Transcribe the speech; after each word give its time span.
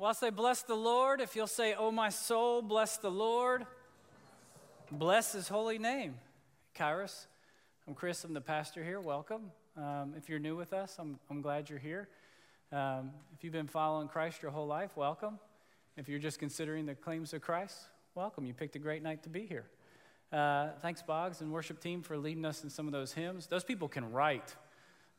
Well, 0.00 0.08
I'll 0.08 0.14
say, 0.14 0.30
Bless 0.30 0.62
the 0.62 0.74
Lord. 0.74 1.20
If 1.20 1.36
you'll 1.36 1.46
say, 1.46 1.74
Oh, 1.78 1.92
my 1.92 2.08
soul, 2.08 2.62
bless 2.62 2.96
the 2.96 3.10
Lord. 3.10 3.66
Bless 4.90 5.32
his 5.32 5.46
holy 5.46 5.76
name. 5.76 6.14
Kairos, 6.74 7.26
I'm 7.86 7.92
Chris. 7.92 8.24
I'm 8.24 8.32
the 8.32 8.40
pastor 8.40 8.82
here. 8.82 8.98
Welcome. 8.98 9.50
Um, 9.76 10.14
if 10.16 10.26
you're 10.26 10.38
new 10.38 10.56
with 10.56 10.72
us, 10.72 10.96
I'm, 10.98 11.18
I'm 11.28 11.42
glad 11.42 11.68
you're 11.68 11.78
here. 11.78 12.08
Um, 12.72 13.10
if 13.36 13.44
you've 13.44 13.52
been 13.52 13.66
following 13.66 14.08
Christ 14.08 14.40
your 14.40 14.52
whole 14.52 14.66
life, 14.66 14.96
welcome. 14.96 15.38
If 15.98 16.08
you're 16.08 16.18
just 16.18 16.38
considering 16.38 16.86
the 16.86 16.94
claims 16.94 17.34
of 17.34 17.42
Christ, 17.42 17.76
welcome. 18.14 18.46
You 18.46 18.54
picked 18.54 18.76
a 18.76 18.78
great 18.78 19.02
night 19.02 19.22
to 19.24 19.28
be 19.28 19.44
here. 19.44 19.66
Uh, 20.32 20.68
thanks, 20.80 21.02
Boggs 21.02 21.42
and 21.42 21.52
worship 21.52 21.78
team, 21.78 22.00
for 22.00 22.16
leading 22.16 22.46
us 22.46 22.64
in 22.64 22.70
some 22.70 22.86
of 22.86 22.92
those 22.92 23.12
hymns. 23.12 23.48
Those 23.48 23.64
people 23.64 23.86
can 23.86 24.10
write. 24.10 24.56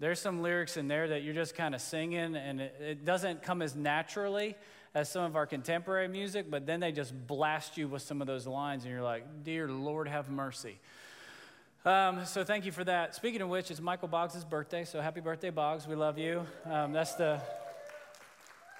There's 0.01 0.19
some 0.19 0.41
lyrics 0.41 0.77
in 0.77 0.87
there 0.87 1.09
that 1.09 1.21
you're 1.21 1.35
just 1.35 1.53
kind 1.53 1.75
of 1.75 1.79
singing, 1.79 2.35
and 2.35 2.59
it, 2.59 2.75
it 2.81 3.05
doesn't 3.05 3.43
come 3.43 3.61
as 3.61 3.75
naturally 3.75 4.55
as 4.95 5.11
some 5.11 5.23
of 5.25 5.35
our 5.35 5.45
contemporary 5.45 6.07
music, 6.07 6.49
but 6.49 6.65
then 6.65 6.79
they 6.79 6.91
just 6.91 7.13
blast 7.27 7.77
you 7.77 7.87
with 7.87 8.01
some 8.01 8.19
of 8.19 8.25
those 8.25 8.47
lines, 8.47 8.83
and 8.83 8.91
you're 8.91 9.03
like, 9.03 9.43
Dear 9.43 9.67
Lord, 9.69 10.07
have 10.07 10.27
mercy. 10.27 10.79
Um, 11.85 12.25
so 12.25 12.43
thank 12.43 12.65
you 12.65 12.71
for 12.71 12.83
that. 12.83 13.13
Speaking 13.13 13.41
of 13.41 13.49
which, 13.49 13.69
it's 13.69 13.79
Michael 13.79 14.07
Boggs' 14.07 14.43
birthday, 14.43 14.85
so 14.85 14.99
happy 15.01 15.21
birthday, 15.21 15.51
Boggs. 15.51 15.87
We 15.87 15.93
love 15.93 16.17
you. 16.17 16.47
Um, 16.65 16.93
that's 16.93 17.13
the 17.13 17.39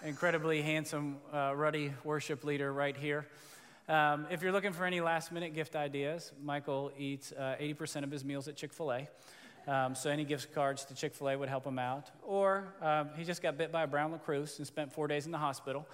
incredibly 0.04 0.64
handsome, 0.64 1.18
uh, 1.32 1.54
ruddy 1.56 1.94
worship 2.04 2.44
leader 2.44 2.74
right 2.74 2.98
here. 2.98 3.28
Um, 3.88 4.26
if 4.32 4.42
you're 4.42 4.52
looking 4.52 4.74
for 4.74 4.86
any 4.86 5.02
last 5.02 5.32
minute 5.32 5.54
gift 5.54 5.76
ideas, 5.76 6.32
Michael 6.44 6.92
eats 6.98 7.32
uh, 7.32 7.58
80% 7.62 8.06
of 8.06 8.10
his 8.10 8.26
meals 8.26 8.48
at 8.48 8.56
Chick 8.56 8.74
fil 8.74 8.92
A. 8.92 9.08
Um, 9.68 9.96
so 9.96 10.10
any 10.10 10.26
gift 10.26 10.54
cards 10.54 10.86
to 10.86 10.96
Chick 10.96 11.14
fil 11.14 11.30
A 11.30 11.38
would 11.38 11.50
help 11.50 11.66
him 11.66 11.80
out. 11.80 12.10
Or 12.24 12.74
um, 12.82 13.10
he 13.16 13.24
just 13.24 13.42
got 13.42 13.58
bit 13.58 13.72
by 13.72 13.84
a 13.84 13.88
brown 13.88 14.12
recluse 14.12 14.58
and 14.58 14.68
spent 14.68 14.92
four 14.92 15.08
days 15.08 15.26
in 15.26 15.32
the 15.32 15.38
hospital. 15.38 15.88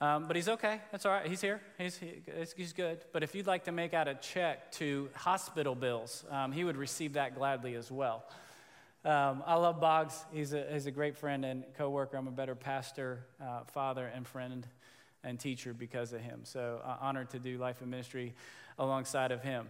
Um, 0.00 0.26
but 0.26 0.36
he's 0.36 0.48
okay. 0.48 0.80
That's 0.92 1.06
all 1.06 1.12
right. 1.12 1.26
He's 1.26 1.40
here. 1.40 1.60
He's, 1.78 1.96
he, 1.96 2.22
he's 2.56 2.74
good. 2.74 2.98
But 3.12 3.22
if 3.22 3.34
you'd 3.34 3.46
like 3.46 3.64
to 3.64 3.72
make 3.72 3.94
out 3.94 4.08
a 4.08 4.14
check 4.14 4.70
to 4.72 5.08
hospital 5.14 5.74
bills, 5.74 6.24
um, 6.30 6.52
he 6.52 6.64
would 6.64 6.76
receive 6.76 7.14
that 7.14 7.34
gladly 7.34 7.74
as 7.74 7.90
well. 7.90 8.24
Um, 9.06 9.42
I 9.46 9.54
love 9.54 9.80
Boggs. 9.80 10.22
He's 10.32 10.52
a, 10.52 10.66
he's 10.70 10.86
a 10.86 10.90
great 10.90 11.16
friend 11.16 11.44
and 11.44 11.64
coworker. 11.78 12.16
I'm 12.16 12.26
a 12.26 12.32
better 12.32 12.54
pastor, 12.54 13.24
uh, 13.40 13.60
father, 13.72 14.10
and 14.14 14.26
friend 14.26 14.66
and 15.24 15.40
teacher 15.40 15.72
because 15.72 16.12
of 16.12 16.20
him. 16.20 16.40
So 16.42 16.80
uh, 16.84 16.96
honored 17.00 17.30
to 17.30 17.38
do 17.38 17.56
life 17.56 17.80
and 17.80 17.90
ministry 17.90 18.34
alongside 18.78 19.32
of 19.32 19.42
him. 19.42 19.68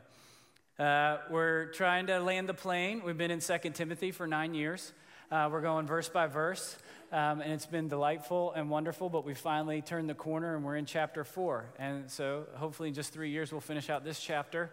Uh, 0.79 1.17
we're 1.31 1.67
trying 1.73 2.07
to 2.07 2.19
land 2.21 2.47
the 2.47 2.55
plane. 2.55 3.01
We've 3.03 3.17
been 3.17 3.31
in 3.31 3.41
2 3.41 3.59
Timothy 3.73 4.13
for 4.13 4.27
nine 4.27 4.53
years. 4.53 4.93
Uh, 5.31 5.49
we're 5.51 5.63
going 5.63 5.87
verse 5.87 6.11
by 6.11 6.27
verse, 6.27 6.77
um, 7.13 7.41
and 7.41 7.51
it's 7.51 7.65
been 7.65 7.89
delightful 7.89 8.53
and 8.53 8.69
wonderful, 8.69 9.09
but 9.09 9.25
we 9.25 9.33
finally 9.33 9.81
turned 9.81 10.11
the 10.11 10.15
corner 10.15 10.55
and 10.55 10.63
we're 10.63 10.77
in 10.77 10.85
chapter 10.85 11.25
four. 11.25 11.71
And 11.79 12.11
so 12.11 12.45
hopefully 12.57 12.91
in 12.91 12.95
just 12.95 13.11
three 13.11 13.31
years 13.31 13.53
we'll 13.53 13.63
finish 13.63 13.89
out 13.89 14.05
this 14.05 14.21
chapter. 14.21 14.71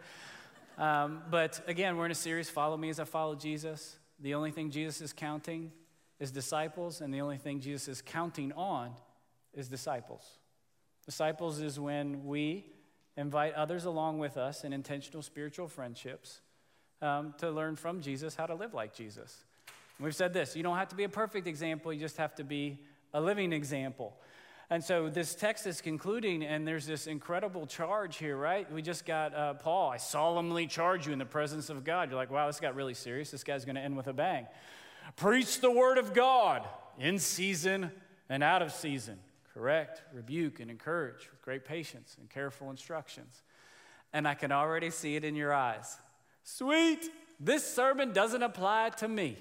Um, 0.78 1.22
but 1.32 1.62
again, 1.68 1.96
we're 1.96 2.06
in 2.06 2.12
a 2.12 2.16
series 2.16 2.50
Follow 2.50 2.76
Me 2.76 2.90
as 2.90 3.00
I 3.00 3.06
Follow 3.06 3.36
Jesus. 3.36 3.98
The 4.20 4.34
only 4.34 4.52
thing 4.52 4.72
Jesus 4.72 5.00
is 5.00 5.14
counting 5.14 5.72
is 6.20 6.32
disciples, 6.32 7.00
and 7.00 7.14
the 7.14 7.22
only 7.22 7.38
thing 7.38 7.62
Jesus 7.62 7.88
is 7.88 8.02
counting 8.02 8.52
on 8.58 8.92
is 9.54 9.70
disciples. 9.70 10.26
Disciples 11.06 11.62
is 11.62 11.80
when 11.80 12.26
we 12.26 12.66
invite 13.18 13.54
others 13.54 13.86
along 13.86 14.20
with 14.20 14.38
us 14.38 14.64
in 14.64 14.74
intentional 14.74 15.22
spiritual 15.22 15.68
friendships 15.68 16.42
um, 17.02 17.34
to 17.38 17.52
learn 17.52 17.76
from 17.76 18.02
Jesus 18.02 18.36
how 18.36 18.46
to 18.46 18.56
live 18.56 18.74
like 18.74 18.94
Jesus. 18.94 19.44
And 19.98 20.06
we've 20.06 20.16
said 20.16 20.34
this 20.34 20.56
you 20.56 20.64
don't 20.64 20.78
have 20.78 20.90
to 20.90 20.96
be 20.96 21.04
a 21.04 21.10
perfect 21.10 21.48
example, 21.48 21.94
you 21.94 22.00
just 22.00 22.18
have 22.18 22.36
to 22.36 22.44
be 22.44 22.80
a 23.14 23.22
living 23.22 23.54
example. 23.54 24.16
And 24.70 24.84
so 24.84 25.10
this 25.10 25.36
text 25.36 25.68
is 25.68 25.82
concluding, 25.82 26.44
and 26.44 26.66
there's 26.66 26.88
this 26.88 27.06
incredible 27.06 27.68
charge 27.68 28.18
here, 28.18 28.36
right? 28.36 28.72
We 28.72 28.82
just 28.82 29.06
got 29.06 29.36
uh, 29.36 29.54
Paul, 29.56 29.92
I 29.92 29.98
solemnly 29.98 30.66
charge 30.66 31.06
you 31.06 31.14
in 31.14 31.20
the 31.20 31.26
presence 31.26 31.70
of 31.70 31.84
God. 31.84 32.10
You're 32.10 32.18
like, 32.18 32.32
wow, 32.32 32.48
this 32.48 32.60
got 32.60 32.74
really 32.74 32.96
serious. 32.96 33.30
This 33.30 33.44
guy's 33.44 33.66
going 33.66 33.76
to 33.76 33.82
end 33.82 33.96
with 33.96 34.08
a 34.08 34.14
bang. 34.14 34.48
Preach 35.16 35.60
the 35.60 35.70
word 35.70 35.98
of 35.98 36.14
God 36.14 36.68
in 36.98 37.20
season 37.20 37.92
and 38.30 38.42
out 38.42 38.62
of 38.62 38.72
season 38.72 39.20
correct, 39.54 40.02
rebuke, 40.14 40.60
and 40.60 40.72
encourage 40.72 41.30
with 41.30 41.42
great 41.42 41.66
patience 41.66 42.16
and 42.20 42.30
careful 42.30 42.70
instructions. 42.70 43.42
And 44.12 44.28
I 44.28 44.34
can 44.34 44.52
already 44.52 44.90
see 44.90 45.16
it 45.16 45.24
in 45.24 45.36
your 45.36 45.54
eyes. 45.54 45.98
Sweet, 46.44 47.10
this 47.40 47.64
sermon 47.64 48.14
doesn't 48.14 48.44
apply 48.44 48.90
to 48.98 49.08
me. 49.08 49.38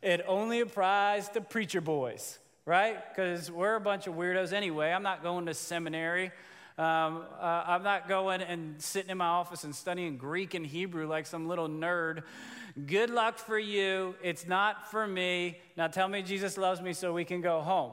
It 0.00 0.24
only 0.26 0.60
applies 0.60 1.28
to 1.30 1.40
preacher 1.40 1.80
boys, 1.80 2.38
right? 2.64 2.98
Because 3.08 3.50
we're 3.50 3.76
a 3.76 3.80
bunch 3.80 4.06
of 4.06 4.14
weirdos 4.14 4.52
anyway. 4.52 4.90
I'm 4.90 5.02
not 5.02 5.22
going 5.22 5.46
to 5.46 5.54
seminary. 5.54 6.32
Um, 6.78 7.24
uh, 7.38 7.64
I'm 7.66 7.82
not 7.82 8.08
going 8.08 8.40
and 8.40 8.80
sitting 8.80 9.10
in 9.10 9.18
my 9.18 9.26
office 9.26 9.64
and 9.64 9.74
studying 9.74 10.16
Greek 10.16 10.54
and 10.54 10.66
Hebrew 10.66 11.06
like 11.06 11.26
some 11.26 11.46
little 11.46 11.68
nerd. 11.68 12.22
Good 12.86 13.10
luck 13.10 13.38
for 13.38 13.58
you. 13.58 14.14
It's 14.22 14.46
not 14.46 14.90
for 14.90 15.06
me. 15.06 15.58
Now 15.76 15.88
tell 15.88 16.08
me 16.08 16.22
Jesus 16.22 16.56
loves 16.56 16.80
me 16.80 16.94
so 16.94 17.12
we 17.12 17.24
can 17.26 17.42
go 17.42 17.60
home. 17.60 17.92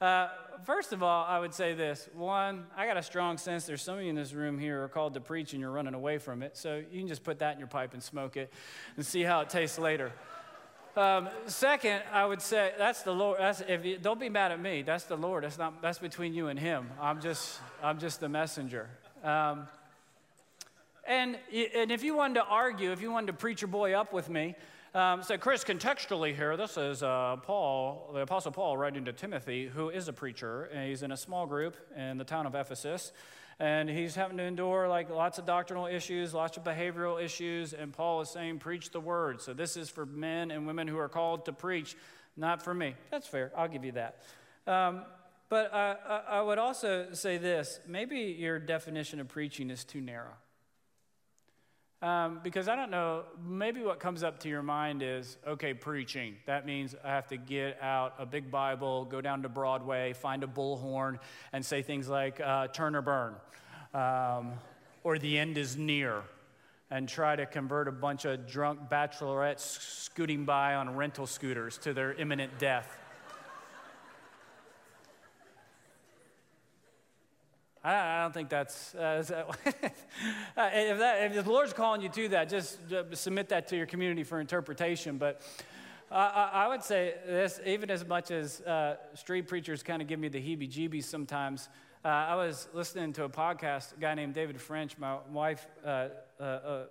Uh, 0.00 0.28
first 0.64 0.92
of 0.92 1.02
all, 1.02 1.24
I 1.24 1.38
would 1.38 1.54
say 1.54 1.74
this. 1.74 2.08
One, 2.14 2.66
I 2.76 2.86
got 2.86 2.96
a 2.96 3.02
strong 3.02 3.38
sense 3.38 3.64
there's 3.64 3.82
some 3.82 3.98
of 3.98 4.04
you 4.04 4.10
in 4.10 4.16
this 4.16 4.32
room 4.32 4.58
here 4.58 4.84
are 4.84 4.88
called 4.88 5.14
to 5.14 5.20
preach 5.20 5.52
and 5.52 5.60
you're 5.60 5.70
running 5.70 5.94
away 5.94 6.18
from 6.18 6.42
it. 6.42 6.56
So 6.56 6.82
you 6.90 6.98
can 6.98 7.08
just 7.08 7.24
put 7.24 7.38
that 7.40 7.54
in 7.54 7.58
your 7.58 7.68
pipe 7.68 7.94
and 7.94 8.02
smoke 8.02 8.36
it 8.36 8.52
and 8.96 9.04
see 9.04 9.22
how 9.22 9.40
it 9.40 9.50
tastes 9.50 9.78
later. 9.78 10.12
Um, 10.96 11.28
second, 11.46 12.02
I 12.12 12.26
would 12.26 12.42
say 12.42 12.72
that's 12.76 13.02
the 13.02 13.12
Lord. 13.12 13.38
That's, 13.38 13.62
if 13.68 13.84
you, 13.84 13.98
don't 13.98 14.18
be 14.18 14.28
mad 14.28 14.50
at 14.50 14.60
me. 14.60 14.82
That's 14.82 15.04
the 15.04 15.16
Lord. 15.16 15.44
That's 15.44 15.56
not. 15.56 15.80
That's 15.80 15.98
between 15.98 16.34
you 16.34 16.48
and 16.48 16.58
Him. 16.58 16.90
I'm 17.00 17.20
just. 17.20 17.60
I'm 17.82 18.00
just 18.00 18.18
the 18.18 18.28
messenger. 18.28 18.88
Um, 19.22 19.68
and 21.06 21.38
and 21.76 21.92
if 21.92 22.02
you 22.02 22.16
wanted 22.16 22.34
to 22.34 22.44
argue, 22.44 22.90
if 22.90 23.00
you 23.00 23.12
wanted 23.12 23.28
to 23.28 23.32
preach 23.34 23.60
your 23.62 23.68
boy 23.68 23.92
up 23.92 24.12
with 24.12 24.28
me, 24.28 24.56
um, 24.94 25.22
so, 25.22 25.36
Chris, 25.36 25.64
contextually 25.64 26.34
here, 26.34 26.56
this 26.56 26.76
is 26.78 27.02
uh, 27.02 27.36
Paul, 27.42 28.10
the 28.14 28.20
Apostle 28.20 28.52
Paul, 28.52 28.76
writing 28.76 29.04
to 29.04 29.12
Timothy, 29.12 29.66
who 29.66 29.90
is 29.90 30.08
a 30.08 30.12
preacher, 30.12 30.64
and 30.64 30.88
he's 30.88 31.02
in 31.02 31.12
a 31.12 31.16
small 31.16 31.46
group 31.46 31.76
in 31.96 32.16
the 32.16 32.24
town 32.24 32.46
of 32.46 32.54
Ephesus, 32.54 33.12
and 33.60 33.90
he's 33.90 34.14
having 34.14 34.38
to 34.38 34.42
endure 34.42 34.88
like 34.88 35.10
lots 35.10 35.38
of 35.38 35.44
doctrinal 35.44 35.86
issues, 35.86 36.32
lots 36.32 36.56
of 36.56 36.64
behavioral 36.64 37.22
issues, 37.22 37.74
and 37.74 37.92
Paul 37.92 38.22
is 38.22 38.30
saying, 38.30 38.60
"Preach 38.60 38.90
the 38.90 39.00
word." 39.00 39.42
So, 39.42 39.52
this 39.52 39.76
is 39.76 39.90
for 39.90 40.06
men 40.06 40.50
and 40.50 40.66
women 40.66 40.88
who 40.88 40.98
are 40.98 41.08
called 41.08 41.44
to 41.46 41.52
preach, 41.52 41.94
not 42.36 42.62
for 42.62 42.72
me. 42.72 42.94
That's 43.10 43.26
fair. 43.26 43.52
I'll 43.56 43.68
give 43.68 43.84
you 43.84 43.92
that. 43.92 44.22
Um, 44.66 45.02
but 45.50 45.72
uh, 45.72 46.22
I 46.28 46.40
would 46.40 46.58
also 46.58 47.08
say 47.12 47.36
this: 47.36 47.80
maybe 47.86 48.36
your 48.38 48.58
definition 48.58 49.20
of 49.20 49.28
preaching 49.28 49.70
is 49.70 49.84
too 49.84 50.00
narrow. 50.00 50.34
Um, 52.00 52.38
because 52.44 52.68
I 52.68 52.76
don't 52.76 52.92
know, 52.92 53.24
maybe 53.44 53.82
what 53.82 53.98
comes 53.98 54.22
up 54.22 54.38
to 54.40 54.48
your 54.48 54.62
mind 54.62 55.02
is 55.02 55.36
okay, 55.44 55.74
preaching. 55.74 56.36
That 56.46 56.64
means 56.64 56.94
I 57.04 57.08
have 57.08 57.26
to 57.28 57.36
get 57.36 57.82
out 57.82 58.14
a 58.20 58.26
big 58.26 58.52
Bible, 58.52 59.04
go 59.04 59.20
down 59.20 59.42
to 59.42 59.48
Broadway, 59.48 60.12
find 60.12 60.44
a 60.44 60.46
bullhorn, 60.46 61.18
and 61.52 61.64
say 61.66 61.82
things 61.82 62.08
like 62.08 62.38
uh, 62.38 62.68
turn 62.68 62.94
or 62.94 63.02
burn, 63.02 63.34
um, 63.94 64.52
or 65.02 65.18
the 65.18 65.36
end 65.36 65.58
is 65.58 65.76
near, 65.76 66.22
and 66.88 67.08
try 67.08 67.34
to 67.34 67.46
convert 67.46 67.88
a 67.88 67.92
bunch 67.92 68.24
of 68.24 68.46
drunk 68.46 68.88
bachelorettes 68.88 69.80
scooting 69.80 70.44
by 70.44 70.76
on 70.76 70.94
rental 70.94 71.26
scooters 71.26 71.78
to 71.78 71.92
their 71.92 72.12
imminent 72.12 72.60
death. 72.60 72.96
I, 77.84 78.22
don't 78.22 78.34
think 78.34 78.48
that's. 78.48 78.94
Uh, 78.94 79.22
uh, 79.66 80.70
if, 80.72 80.98
that, 80.98 81.36
if 81.36 81.44
the 81.44 81.50
Lord's 81.50 81.72
calling 81.72 82.02
you 82.02 82.08
to 82.08 82.28
that, 82.30 82.48
just 82.48 82.78
submit 83.12 83.48
that 83.50 83.68
to 83.68 83.76
your 83.76 83.86
community 83.86 84.24
for 84.24 84.40
interpretation. 84.40 85.16
But 85.16 85.40
I, 86.10 86.50
I 86.52 86.68
would 86.68 86.82
say 86.82 87.14
this, 87.26 87.60
even 87.64 87.90
as 87.90 88.06
much 88.06 88.30
as 88.30 88.60
uh, 88.62 88.96
street 89.14 89.46
preachers 89.46 89.82
kind 89.82 90.02
of 90.02 90.08
give 90.08 90.18
me 90.18 90.28
the 90.28 90.40
heebie 90.40 90.70
jeebies 90.70 91.04
sometimes. 91.04 91.68
Uh, 92.04 92.08
I 92.08 92.34
was 92.36 92.68
listening 92.72 93.12
to 93.14 93.24
a 93.24 93.28
podcast, 93.28 93.96
a 93.96 94.00
guy 94.00 94.14
named 94.14 94.34
David 94.34 94.60
French. 94.60 94.96
My 94.98 95.18
wife, 95.30 95.66
uh, 95.84 96.08
uh, 96.40 96.84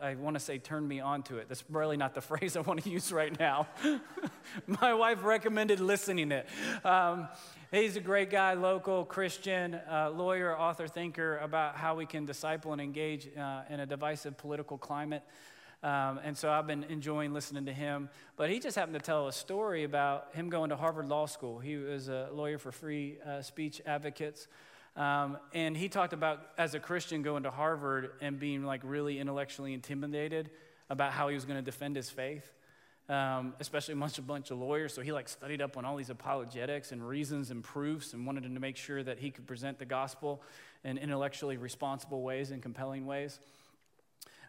I 0.00 0.14
want 0.14 0.34
to 0.34 0.40
say, 0.40 0.58
turned 0.58 0.88
me 0.88 1.00
on 1.00 1.22
to 1.24 1.38
it. 1.38 1.48
That's 1.48 1.64
really 1.68 1.96
not 1.96 2.14
the 2.14 2.20
phrase 2.30 2.56
I 2.56 2.60
want 2.60 2.82
to 2.84 2.90
use 2.90 3.12
right 3.12 3.36
now. 3.38 3.66
My 4.80 4.94
wife 4.94 5.24
recommended 5.24 5.80
listening 5.80 6.32
it. 6.32 6.46
Um, 6.84 7.28
He's 7.72 7.96
a 7.96 8.00
great 8.00 8.28
guy, 8.28 8.52
local 8.52 9.06
Christian, 9.06 9.80
uh, 9.90 10.10
lawyer, 10.10 10.54
author, 10.54 10.86
thinker 10.86 11.38
about 11.38 11.74
how 11.74 11.94
we 11.94 12.04
can 12.04 12.26
disciple 12.26 12.72
and 12.72 12.82
engage 12.82 13.30
uh, 13.34 13.62
in 13.70 13.80
a 13.80 13.86
divisive 13.86 14.36
political 14.36 14.76
climate. 14.76 15.22
Um, 15.82 16.20
and 16.22 16.36
so 16.36 16.50
I've 16.50 16.66
been 16.66 16.84
enjoying 16.84 17.32
listening 17.32 17.64
to 17.64 17.72
him. 17.72 18.10
But 18.36 18.50
he 18.50 18.58
just 18.58 18.76
happened 18.76 18.96
to 18.96 19.00
tell 19.00 19.26
a 19.26 19.32
story 19.32 19.84
about 19.84 20.34
him 20.34 20.50
going 20.50 20.68
to 20.68 20.76
Harvard 20.76 21.08
Law 21.08 21.24
School. 21.24 21.60
He 21.60 21.76
was 21.76 22.08
a 22.08 22.28
lawyer 22.30 22.58
for 22.58 22.72
free 22.72 23.16
uh, 23.26 23.40
speech 23.40 23.80
advocates. 23.86 24.48
Um, 24.96 25.38
and 25.54 25.76
he 25.76 25.88
talked 25.88 26.12
about, 26.12 26.40
as 26.58 26.74
a 26.74 26.80
Christian, 26.80 27.22
going 27.22 27.44
to 27.44 27.50
Harvard 27.50 28.10
and 28.20 28.38
being 28.38 28.64
like 28.64 28.82
really 28.84 29.18
intellectually 29.18 29.72
intimidated 29.72 30.50
about 30.90 31.12
how 31.12 31.28
he 31.28 31.34
was 31.34 31.44
going 31.44 31.56
to 31.58 31.64
defend 31.64 31.96
his 31.96 32.10
faith. 32.10 32.52
um, 33.08 33.54
especially 33.60 33.92
amongst 33.92 34.18
a 34.18 34.22
bunch 34.22 34.50
of 34.50 34.58
lawyers. 34.58 34.94
So 34.94 35.02
he 35.02 35.12
like 35.12 35.28
studied 35.28 35.60
up 35.60 35.76
on 35.76 35.84
all 35.84 35.96
these 35.96 36.10
apologetics 36.10 36.92
and 36.92 37.06
reasons 37.06 37.50
and 37.50 37.62
proofs 37.62 38.12
and 38.12 38.26
wanted 38.26 38.42
to 38.44 38.60
make 38.60 38.76
sure 38.76 39.02
that 39.02 39.18
he 39.18 39.30
could 39.30 39.46
present 39.46 39.78
the 39.78 39.84
gospel 39.84 40.42
in 40.84 40.98
intellectually 40.98 41.56
responsible 41.56 42.22
ways 42.22 42.50
and 42.50 42.62
compelling 42.62 43.06
ways. 43.06 43.38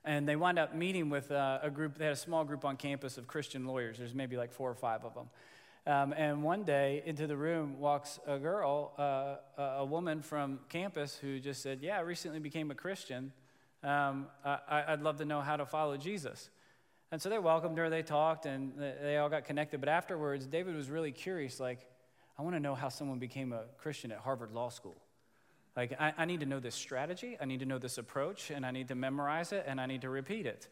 And 0.06 0.28
they 0.28 0.36
wind 0.36 0.60
up 0.60 0.76
meeting 0.76 1.10
with 1.10 1.32
uh, 1.32 1.60
a 1.62 1.70
group, 1.70 1.98
they 1.98 2.06
had 2.06 2.14
a 2.14 2.18
small 2.18 2.44
group 2.44 2.66
on 2.66 2.78
campus 2.78 3.18
of 3.18 3.28
Christian 3.28 3.66
lawyers. 3.66 3.98
There's 3.98 4.14
maybe 4.14 4.38
like 4.38 4.52
four 4.52 4.70
or 4.70 4.76
five 4.76 5.04
of 5.06 5.14
them. 5.14 5.30
Um, 5.86 6.14
and 6.14 6.44
one 6.44 6.64
day 6.64 7.04
into 7.06 7.28
the 7.28 7.36
room 7.36 7.78
walks 7.78 8.20
a 8.26 8.40
girl, 8.40 8.94
uh, 8.98 9.62
a 9.80 9.86
woman 9.86 10.22
from 10.22 10.60
campus 10.70 11.18
who 11.18 11.40
just 11.40 11.62
said, 11.62 11.80
Yeah, 11.82 11.98
I 11.98 12.02
recently 12.02 12.40
became 12.40 12.72
a 12.72 12.76
Christian. 12.76 13.34
Um, 13.84 14.28
I, 14.46 14.86
would 14.92 15.02
love 15.02 15.18
to 15.18 15.26
know 15.26 15.42
how 15.42 15.58
to 15.58 15.66
follow 15.66 15.98
Jesus. 15.98 16.50
And 17.12 17.22
so 17.22 17.30
they 17.30 17.38
welcomed 17.38 17.78
her, 17.78 17.90
they 17.90 18.02
talked, 18.02 18.46
and 18.46 18.74
they 18.80 19.18
all 19.18 19.30
got 19.30 19.44
connected. 19.44 19.82
But 19.82 19.90
afterwards, 19.90 20.48
David 20.48 20.74
was 20.74 20.90
really 20.90 21.12
curious 21.12 21.60
like, 21.60 21.86
I 22.40 22.44
want 22.44 22.56
to 22.56 22.62
know 22.62 22.76
how 22.76 22.90
someone 22.90 23.20
became 23.20 23.52
a 23.52 23.66
Christian 23.78 24.12
at 24.12 24.20
Harvard 24.20 24.52
Law 24.52 24.70
School. 24.70 24.96
Like, 25.76 25.94
I, 26.00 26.14
I 26.18 26.26
need 26.26 26.40
to 26.40 26.46
know 26.46 26.60
this 26.60 26.76
strategy, 26.76 27.38
I 27.42 27.46
need 27.46 27.60
to 27.60 27.66
know 27.66 27.78
this 27.78 27.98
approach, 27.98 28.52
and 28.52 28.66
I 28.66 28.72
need 28.72 28.88
to 28.88 28.96
memorize 28.96 29.52
it, 29.52 29.66
and 29.68 29.82
I 29.82 29.86
need 29.86 30.02
to 30.02 30.10
repeat 30.10 30.46
it. 30.46 30.68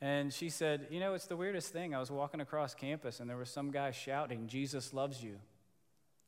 And 0.00 0.32
she 0.32 0.48
said, 0.48 0.86
You 0.90 1.00
know, 1.00 1.14
it's 1.14 1.26
the 1.26 1.36
weirdest 1.36 1.72
thing. 1.72 1.94
I 1.94 1.98
was 1.98 2.10
walking 2.10 2.40
across 2.40 2.74
campus 2.74 3.20
and 3.20 3.28
there 3.28 3.36
was 3.36 3.50
some 3.50 3.70
guy 3.70 3.90
shouting, 3.90 4.46
Jesus 4.46 4.94
loves 4.94 5.22
you. 5.22 5.36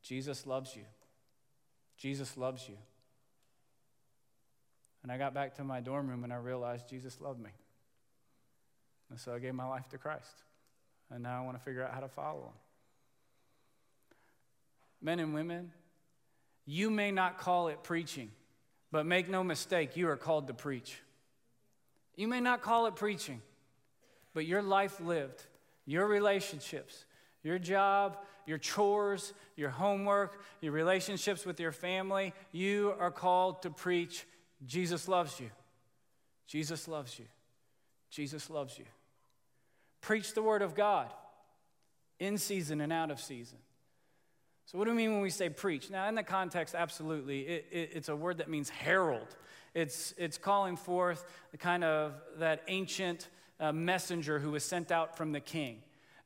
Jesus 0.01 0.45
loves 0.45 0.75
you. 0.75 0.83
Jesus 1.97 2.37
loves 2.37 2.67
you. 2.67 2.75
And 5.01 5.11
I 5.11 5.17
got 5.17 5.33
back 5.33 5.55
to 5.55 5.63
my 5.63 5.81
dorm 5.81 6.07
room 6.07 6.23
and 6.23 6.31
I 6.31 6.37
realized 6.37 6.87
Jesus 6.87 7.19
loved 7.19 7.39
me. 7.39 7.49
And 9.09 9.19
so 9.19 9.33
I 9.33 9.39
gave 9.39 9.53
my 9.53 9.67
life 9.67 9.87
to 9.89 9.97
Christ. 9.97 10.43
And 11.11 11.23
now 11.23 11.41
I 11.41 11.45
want 11.45 11.57
to 11.57 11.63
figure 11.63 11.83
out 11.83 11.93
how 11.93 11.99
to 11.99 12.07
follow 12.07 12.43
him. 12.43 12.53
Men 15.01 15.19
and 15.19 15.33
women, 15.33 15.71
you 16.65 16.89
may 16.89 17.11
not 17.11 17.37
call 17.37 17.67
it 17.67 17.83
preaching, 17.83 18.31
but 18.91 19.05
make 19.05 19.29
no 19.29 19.43
mistake, 19.43 19.97
you 19.97 20.07
are 20.07 20.15
called 20.15 20.47
to 20.47 20.53
preach. 20.53 21.01
You 22.15 22.27
may 22.27 22.39
not 22.39 22.61
call 22.61 22.85
it 22.85 22.95
preaching, 22.95 23.41
but 24.33 24.45
your 24.45 24.61
life 24.61 24.99
lived, 24.99 25.43
your 25.85 26.07
relationships, 26.07 27.05
your 27.43 27.59
job, 27.59 28.17
your 28.45 28.57
chores, 28.57 29.33
your 29.55 29.69
homework, 29.69 30.41
your 30.61 30.71
relationships 30.71 31.45
with 31.45 31.59
your 31.59 31.71
family, 31.71 32.33
you 32.51 32.93
are 32.99 33.11
called 33.11 33.61
to 33.61 33.69
preach. 33.69 34.25
Jesus 34.65 35.07
loves 35.07 35.39
you. 35.39 35.49
Jesus 36.47 36.87
loves 36.87 37.17
you. 37.19 37.25
Jesus 38.09 38.49
loves 38.49 38.77
you. 38.77 38.85
Preach 40.01 40.33
the 40.33 40.43
word 40.43 40.61
of 40.61 40.75
God 40.75 41.11
in 42.19 42.37
season 42.37 42.81
and 42.81 42.91
out 42.91 43.11
of 43.11 43.19
season. 43.19 43.57
So, 44.65 44.77
what 44.77 44.85
do 44.85 44.91
we 44.91 44.97
mean 44.97 45.13
when 45.13 45.21
we 45.21 45.29
say 45.29 45.49
preach? 45.49 45.89
Now, 45.89 46.07
in 46.07 46.15
the 46.15 46.23
context, 46.23 46.75
absolutely, 46.75 47.41
it, 47.41 47.65
it, 47.71 47.89
it's 47.93 48.09
a 48.09 48.15
word 48.15 48.37
that 48.37 48.49
means 48.49 48.69
herald. 48.69 49.35
It's, 49.73 50.13
it's 50.17 50.37
calling 50.37 50.77
forth 50.77 51.25
the 51.51 51.57
kind 51.57 51.83
of 51.83 52.13
that 52.37 52.63
ancient 52.67 53.27
uh, 53.63 53.71
messenger 53.71 54.39
who 54.39 54.51
was 54.51 54.63
sent 54.63 54.91
out 54.91 55.17
from 55.17 55.31
the 55.31 55.39
king 55.39 55.77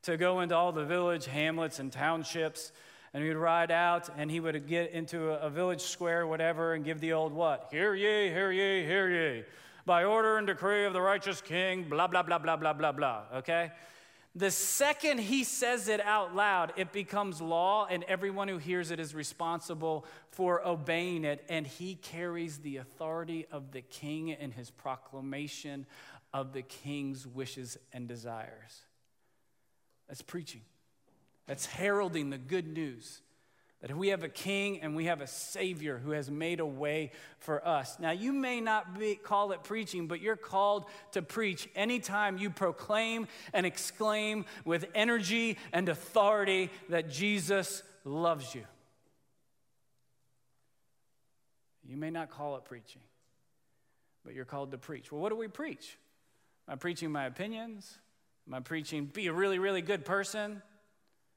to 0.02 0.16
go 0.16 0.40
into 0.40 0.56
all 0.56 0.72
the 0.72 0.84
village 0.84 1.26
hamlets 1.26 1.78
and 1.78 1.92
townships. 1.92 2.72
And 3.14 3.22
he 3.22 3.28
would 3.28 3.38
ride 3.38 3.70
out 3.70 4.10
and 4.18 4.30
he 4.30 4.40
would 4.40 4.66
get 4.66 4.90
into 4.90 5.30
a, 5.30 5.46
a 5.46 5.50
village 5.50 5.80
square, 5.80 6.26
whatever, 6.26 6.74
and 6.74 6.84
give 6.84 7.00
the 7.00 7.12
old 7.12 7.32
what? 7.32 7.68
Hear 7.70 7.94
ye, 7.94 8.28
hear 8.28 8.50
ye, 8.50 8.84
hear 8.84 9.08
ye. 9.08 9.44
By 9.86 10.04
order 10.04 10.36
and 10.36 10.46
decree 10.46 10.84
of 10.84 10.92
the 10.92 11.00
righteous 11.00 11.40
king, 11.40 11.84
blah, 11.88 12.08
blah, 12.08 12.22
blah, 12.22 12.38
blah, 12.38 12.56
blah, 12.56 12.72
blah, 12.72 12.92
blah. 12.92 13.22
Okay? 13.36 13.70
The 14.34 14.50
second 14.50 15.18
he 15.18 15.42
says 15.42 15.88
it 15.88 16.00
out 16.00 16.36
loud, 16.36 16.72
it 16.76 16.92
becomes 16.92 17.40
law, 17.40 17.86
and 17.90 18.04
everyone 18.04 18.46
who 18.46 18.58
hears 18.58 18.90
it 18.90 19.00
is 19.00 19.14
responsible 19.14 20.04
for 20.30 20.64
obeying 20.66 21.24
it. 21.24 21.44
And 21.48 21.66
he 21.66 21.94
carries 21.94 22.58
the 22.58 22.76
authority 22.76 23.46
of 23.50 23.72
the 23.72 23.80
king 23.80 24.28
in 24.28 24.50
his 24.50 24.70
proclamation 24.70 25.86
of 26.38 26.52
the 26.52 26.62
king's 26.62 27.26
wishes 27.26 27.76
and 27.92 28.06
desires. 28.06 28.82
That's 30.08 30.22
preaching, 30.22 30.62
that's 31.46 31.66
heralding 31.66 32.30
the 32.30 32.38
good 32.38 32.66
news. 32.66 33.20
That 33.80 33.96
we 33.96 34.08
have 34.08 34.24
a 34.24 34.28
king 34.28 34.80
and 34.80 34.96
we 34.96 35.04
have 35.04 35.20
a 35.20 35.28
savior 35.28 35.98
who 35.98 36.10
has 36.10 36.28
made 36.28 36.58
a 36.58 36.66
way 36.66 37.12
for 37.38 37.64
us. 37.64 37.96
Now, 38.00 38.10
you 38.10 38.32
may 38.32 38.60
not 38.60 38.98
be, 38.98 39.14
call 39.14 39.52
it 39.52 39.62
preaching, 39.62 40.08
but 40.08 40.20
you're 40.20 40.34
called 40.34 40.86
to 41.12 41.22
preach 41.22 41.68
anytime 41.76 42.38
you 42.38 42.50
proclaim 42.50 43.28
and 43.52 43.64
exclaim 43.64 44.46
with 44.64 44.86
energy 44.96 45.58
and 45.72 45.88
authority 45.88 46.70
that 46.88 47.08
Jesus 47.08 47.84
loves 48.04 48.52
you. 48.52 48.64
You 51.88 51.96
may 51.96 52.10
not 52.10 52.30
call 52.30 52.56
it 52.56 52.64
preaching, 52.64 53.02
but 54.24 54.34
you're 54.34 54.44
called 54.44 54.72
to 54.72 54.78
preach. 54.78 55.12
Well, 55.12 55.20
what 55.20 55.28
do 55.28 55.36
we 55.36 55.46
preach? 55.46 55.96
Am 56.68 56.74
I 56.74 56.76
preaching 56.76 57.10
my 57.10 57.24
opinions? 57.24 57.98
Am 58.46 58.52
I 58.52 58.60
preaching 58.60 59.06
be 59.06 59.26
a 59.28 59.32
really, 59.32 59.58
really 59.58 59.80
good 59.80 60.04
person? 60.04 60.62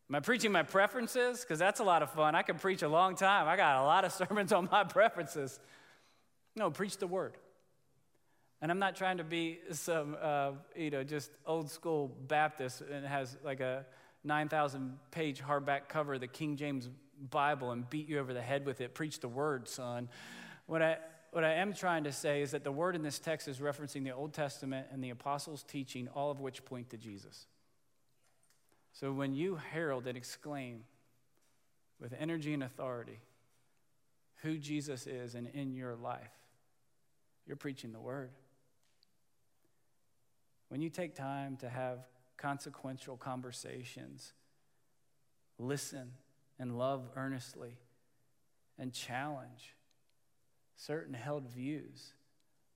Am 0.09 0.15
I 0.15 0.19
preaching 0.19 0.51
my 0.51 0.63
preferences? 0.63 1.39
Because 1.39 1.57
that's 1.57 1.79
a 1.79 1.85
lot 1.85 2.03
of 2.03 2.11
fun. 2.11 2.35
I 2.35 2.41
can 2.41 2.57
preach 2.57 2.81
a 2.81 2.89
long 2.89 3.15
time. 3.15 3.47
I 3.47 3.55
got 3.55 3.81
a 3.81 3.83
lot 3.83 4.03
of 4.03 4.11
sermons 4.27 4.51
on 4.51 4.67
my 4.69 4.83
preferences. 4.83 5.57
No, 6.57 6.69
preach 6.69 6.97
the 6.97 7.07
word. 7.07 7.37
And 8.61 8.69
I'm 8.69 8.79
not 8.79 8.97
trying 8.97 9.17
to 9.19 9.23
be 9.23 9.59
some, 9.71 10.17
uh, 10.21 10.51
you 10.75 10.89
know, 10.89 11.05
just 11.05 11.31
old 11.45 11.71
school 11.71 12.13
Baptist 12.27 12.81
and 12.81 13.05
has 13.05 13.37
like 13.41 13.61
a 13.61 13.85
9,000 14.25 14.99
page 15.11 15.41
hardback 15.41 15.87
cover 15.87 16.15
of 16.15 16.19
the 16.19 16.27
King 16.27 16.57
James 16.57 16.89
Bible 17.29 17.71
and 17.71 17.89
beat 17.89 18.09
you 18.09 18.19
over 18.19 18.33
the 18.33 18.41
head 18.41 18.65
with 18.65 18.81
it. 18.81 18.93
Preach 18.93 19.21
the 19.21 19.29
word, 19.29 19.69
son. 19.69 20.09
What 20.65 20.81
I, 20.81 20.97
what 21.31 21.45
I 21.45 21.53
am 21.53 21.73
trying 21.73 22.03
to 22.03 22.11
say 22.11 22.41
is 22.41 22.51
that 22.51 22.63
the 22.63 22.71
word 22.71 22.95
in 22.95 23.03
this 23.03 23.17
text 23.17 23.47
is 23.47 23.59
referencing 23.59 24.03
the 24.03 24.11
Old 24.11 24.33
Testament 24.33 24.87
and 24.91 25.01
the 25.01 25.09
apostles' 25.09 25.63
teaching, 25.63 26.09
all 26.09 26.29
of 26.29 26.41
which 26.41 26.63
point 26.65 26.89
to 26.89 26.97
Jesus. 26.97 27.47
So 28.91 29.13
when 29.13 29.33
you 29.33 29.55
herald 29.55 30.07
and 30.07 30.17
exclaim 30.17 30.83
with 31.99 32.13
energy 32.19 32.53
and 32.53 32.63
authority 32.63 33.19
who 34.41 34.57
Jesus 34.57 35.07
is 35.07 35.35
and 35.35 35.47
in 35.53 35.73
your 35.73 35.95
life, 35.95 36.31
you're 37.47 37.55
preaching 37.55 37.93
the 37.93 37.99
word. 37.99 38.31
When 40.67 40.81
you 40.81 40.89
take 40.89 41.15
time 41.15 41.55
to 41.57 41.69
have 41.69 41.99
consequential 42.37 43.15
conversations, 43.15 44.33
listen 45.57 46.11
and 46.59 46.77
love 46.77 47.09
earnestly, 47.15 47.77
and 48.77 48.91
challenge 48.91 49.75
certain 50.85 51.13
held 51.13 51.47
views 51.47 52.13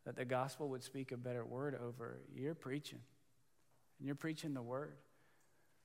that 0.05 0.15
the 0.15 0.25
gospel 0.25 0.69
would 0.69 0.83
speak 0.83 1.11
a 1.11 1.17
better 1.17 1.43
word 1.43 1.77
over, 1.83 2.19
you're 2.33 2.53
preaching. 2.53 2.99
And 3.99 4.05
you're 4.05 4.15
preaching 4.15 4.53
the 4.53 4.61
word. 4.61 4.93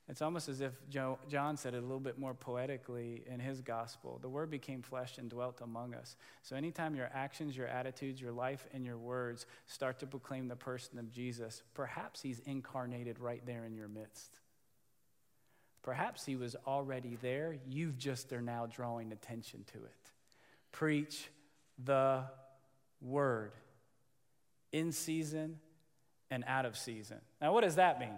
It's 0.07 0.21
almost 0.21 0.49
as 0.49 0.61
if 0.61 0.73
John 0.89 1.57
said 1.57 1.73
it 1.73 1.77
a 1.77 1.81
little 1.81 1.99
bit 1.99 2.19
more 2.19 2.33
poetically 2.33 3.23
in 3.27 3.39
his 3.39 3.61
gospel. 3.61 4.19
The 4.21 4.29
word 4.29 4.49
became 4.49 4.81
flesh 4.81 5.17
and 5.17 5.29
dwelt 5.29 5.61
among 5.61 5.93
us. 5.93 6.17
So, 6.41 6.55
anytime 6.55 6.95
your 6.95 7.09
actions, 7.13 7.55
your 7.55 7.67
attitudes, 7.67 8.19
your 8.19 8.33
life, 8.33 8.65
and 8.73 8.83
your 8.83 8.97
words 8.97 9.45
start 9.67 9.99
to 9.99 10.07
proclaim 10.07 10.49
the 10.49 10.55
person 10.55 10.99
of 10.99 11.11
Jesus, 11.11 11.61
perhaps 11.73 12.21
he's 12.21 12.39
incarnated 12.39 13.19
right 13.19 13.45
there 13.45 13.63
in 13.63 13.73
your 13.73 13.87
midst. 13.87 14.39
Perhaps 15.81 16.25
he 16.25 16.35
was 16.35 16.55
already 16.67 17.17
there. 17.21 17.55
You've 17.69 17.97
just 17.97 18.33
are 18.33 18.41
now 18.41 18.65
drawing 18.65 19.13
attention 19.13 19.63
to 19.71 19.77
it. 19.77 20.11
Preach 20.71 21.29
the 21.83 22.23
word 23.01 23.51
in 24.71 24.91
season 24.91 25.59
and 26.29 26.43
out 26.47 26.65
of 26.65 26.77
season. 26.77 27.17
Now, 27.41 27.53
what 27.53 27.61
does 27.61 27.75
that 27.75 27.99
mean? 27.99 28.17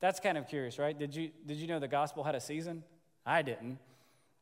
That's 0.00 0.20
kind 0.20 0.36
of 0.36 0.48
curious, 0.48 0.78
right? 0.78 0.96
Did 0.96 1.14
you, 1.14 1.30
did 1.46 1.56
you 1.56 1.66
know 1.66 1.78
the 1.78 1.88
gospel 1.88 2.22
had 2.22 2.34
a 2.34 2.40
season? 2.40 2.84
I 3.24 3.42
didn't. 3.42 3.78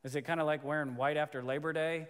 Is 0.02 0.16
it 0.16 0.22
kind 0.22 0.40
of 0.40 0.46
like 0.46 0.64
wearing 0.64 0.96
white 0.96 1.16
after 1.16 1.42
Labor 1.42 1.72
Day? 1.72 2.08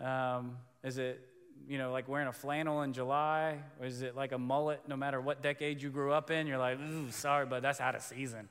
Um, 0.00 0.58
is 0.84 0.98
it, 0.98 1.20
you 1.66 1.78
know, 1.78 1.90
like 1.90 2.08
wearing 2.08 2.28
a 2.28 2.32
flannel 2.32 2.82
in 2.82 2.92
July? 2.92 3.58
Or 3.80 3.86
is 3.86 4.02
it 4.02 4.14
like 4.14 4.32
a 4.32 4.38
mullet 4.38 4.82
no 4.86 4.96
matter 4.96 5.20
what 5.20 5.42
decade 5.42 5.82
you 5.82 5.90
grew 5.90 6.12
up 6.12 6.30
in? 6.30 6.46
You're 6.46 6.58
like, 6.58 6.78
ooh, 6.78 7.10
sorry, 7.10 7.46
but 7.46 7.62
that's 7.62 7.80
out 7.80 7.94
of 7.94 8.02
season. 8.02 8.48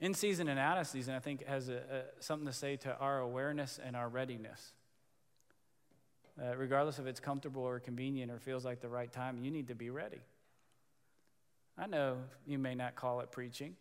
In 0.00 0.14
season 0.14 0.48
and 0.48 0.58
out 0.58 0.78
of 0.78 0.86
season, 0.86 1.14
I 1.14 1.18
think, 1.18 1.46
has 1.46 1.68
a, 1.68 1.76
a, 1.76 2.02
something 2.20 2.46
to 2.46 2.52
say 2.52 2.76
to 2.76 2.96
our 2.98 3.20
awareness 3.20 3.78
and 3.82 3.96
our 3.96 4.08
readiness. 4.08 4.72
Uh, 6.40 6.56
regardless 6.56 6.98
if 6.98 7.06
it's 7.06 7.20
comfortable 7.20 7.62
or 7.62 7.78
convenient 7.78 8.30
or 8.30 8.38
feels 8.38 8.64
like 8.64 8.80
the 8.80 8.88
right 8.88 9.12
time, 9.12 9.38
you 9.38 9.50
need 9.50 9.68
to 9.68 9.74
be 9.74 9.90
ready. 9.90 10.20
I 11.78 11.86
know 11.86 12.16
you 12.46 12.58
may 12.58 12.74
not 12.74 12.96
call 12.96 13.20
it 13.20 13.30
preaching, 13.30 13.76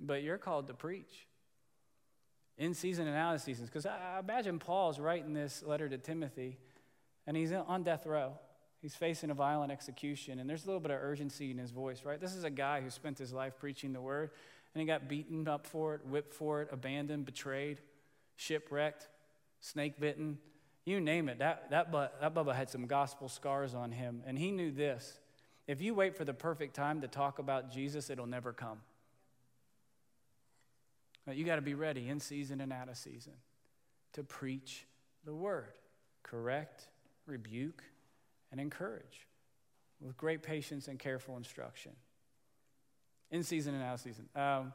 but 0.00 0.22
you're 0.22 0.38
called 0.38 0.68
to 0.68 0.74
preach 0.74 1.26
in 2.58 2.74
season 2.74 3.08
and 3.08 3.16
out 3.16 3.34
of 3.34 3.40
seasons. 3.40 3.68
Because 3.68 3.86
I, 3.86 4.16
I 4.16 4.18
imagine 4.20 4.58
Paul's 4.58 5.00
writing 5.00 5.32
this 5.32 5.62
letter 5.64 5.88
to 5.88 5.98
Timothy, 5.98 6.58
and 7.26 7.36
he's 7.36 7.52
on 7.52 7.82
death 7.82 8.06
row. 8.06 8.32
He's 8.80 8.94
facing 8.94 9.30
a 9.30 9.34
violent 9.34 9.70
execution, 9.72 10.38
and 10.38 10.48
there's 10.48 10.64
a 10.64 10.66
little 10.66 10.80
bit 10.80 10.90
of 10.90 10.98
urgency 11.02 11.50
in 11.50 11.58
his 11.58 11.70
voice, 11.70 12.04
right? 12.04 12.20
This 12.20 12.34
is 12.34 12.44
a 12.44 12.50
guy 12.50 12.80
who 12.80 12.88
spent 12.88 13.18
his 13.18 13.32
life 13.32 13.54
preaching 13.58 13.92
the 13.92 14.00
word, 14.00 14.30
and 14.74 14.80
he 14.80 14.86
got 14.86 15.08
beaten 15.08 15.46
up 15.48 15.66
for 15.66 15.94
it, 15.94 16.06
whipped 16.06 16.32
for 16.32 16.62
it, 16.62 16.68
abandoned, 16.72 17.26
betrayed, 17.26 17.80
shipwrecked, 18.36 19.08
snake 19.60 20.00
bitten. 20.00 20.38
You 20.90 21.00
name 21.00 21.28
it. 21.28 21.38
That, 21.38 21.70
that, 21.70 21.92
that 21.92 22.34
Bubba 22.34 22.52
had 22.52 22.68
some 22.68 22.86
gospel 22.86 23.28
scars 23.28 23.76
on 23.76 23.92
him, 23.92 24.24
and 24.26 24.36
he 24.36 24.50
knew 24.50 24.72
this. 24.72 25.20
If 25.68 25.80
you 25.80 25.94
wait 25.94 26.16
for 26.16 26.24
the 26.24 26.34
perfect 26.34 26.74
time 26.74 27.02
to 27.02 27.06
talk 27.06 27.38
about 27.38 27.70
Jesus, 27.70 28.10
it'll 28.10 28.26
never 28.26 28.52
come. 28.52 28.80
You 31.32 31.44
got 31.44 31.56
to 31.56 31.62
be 31.62 31.74
ready 31.74 32.08
in 32.08 32.18
season 32.18 32.60
and 32.60 32.72
out 32.72 32.88
of 32.88 32.96
season 32.96 33.34
to 34.14 34.24
preach 34.24 34.84
the 35.24 35.32
word, 35.32 35.74
correct, 36.24 36.88
rebuke, 37.24 37.84
and 38.50 38.60
encourage 38.60 39.28
with 40.00 40.16
great 40.16 40.42
patience 40.42 40.88
and 40.88 40.98
careful 40.98 41.36
instruction. 41.36 41.92
In 43.30 43.44
season 43.44 43.76
and 43.76 43.84
out 43.84 43.94
of 43.94 44.00
season. 44.00 44.28
Um, 44.34 44.72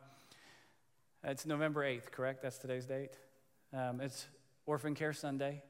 it's 1.25 1.45
November 1.45 1.83
8th, 1.83 2.09
correct? 2.09 2.41
That's 2.41 2.57
today's 2.57 2.85
date. 2.85 3.17
Um, 3.73 3.99
it's 3.99 4.27
Orphan 4.65 4.95
Care 4.95 5.11
Sunday. 5.11 5.61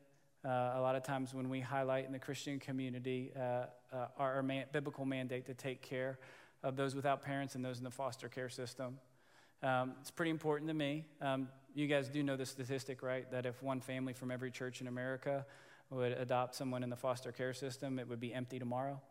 Uh, 0.46 0.74
a 0.75 0.82
lot 0.82 0.96
of 0.96 1.02
times 1.02 1.34
when 1.34 1.50
we 1.50 1.60
highlight 1.60 2.06
in 2.06 2.12
the 2.12 2.20
Christian 2.20 2.60
community 2.60 3.32
uh, 3.36 3.66
uh, 3.92 4.08
our, 4.20 4.44
man, 4.44 4.66
biblical 4.72 5.04
mandate 5.04 5.48
to 5.48 5.56
take 5.56 5.82
care 5.82 6.20
of 6.62 6.75
those 6.75 6.94
without 6.94 7.24
parents 7.24 7.56
and 7.56 7.66
those 7.66 7.80
in 7.80 7.84
the 7.84 7.90
foster 7.90 8.30
care 8.30 8.50
system. 8.50 9.00
Um, 9.64 9.94
it's 10.02 10.12
pretty 10.12 10.30
important 10.30 10.68
to 10.68 10.75
me. 10.75 11.06
Um, 11.20 11.48
you 11.74 11.88
guys 11.88 12.10
do 12.10 12.22
know 12.22 12.36
the 12.36 12.46
statistic, 12.46 13.02
right? 13.02 13.30
That 13.32 13.48
if 13.48 13.64
one 13.64 13.82
family 13.82 14.14
from 14.14 14.30
every 14.30 14.52
church 14.52 14.82
in 14.82 14.88
America 14.88 15.48
would 15.90 16.12
adopt 16.12 16.54
someone 16.54 16.84
in 16.84 16.92
the 16.92 16.96
foster 16.96 17.32
care 17.32 17.54
system, 17.54 17.98
it 17.98 18.08
would 18.08 18.20
be 18.20 18.32
empty 18.32 18.60
tomorrow. 18.60 19.02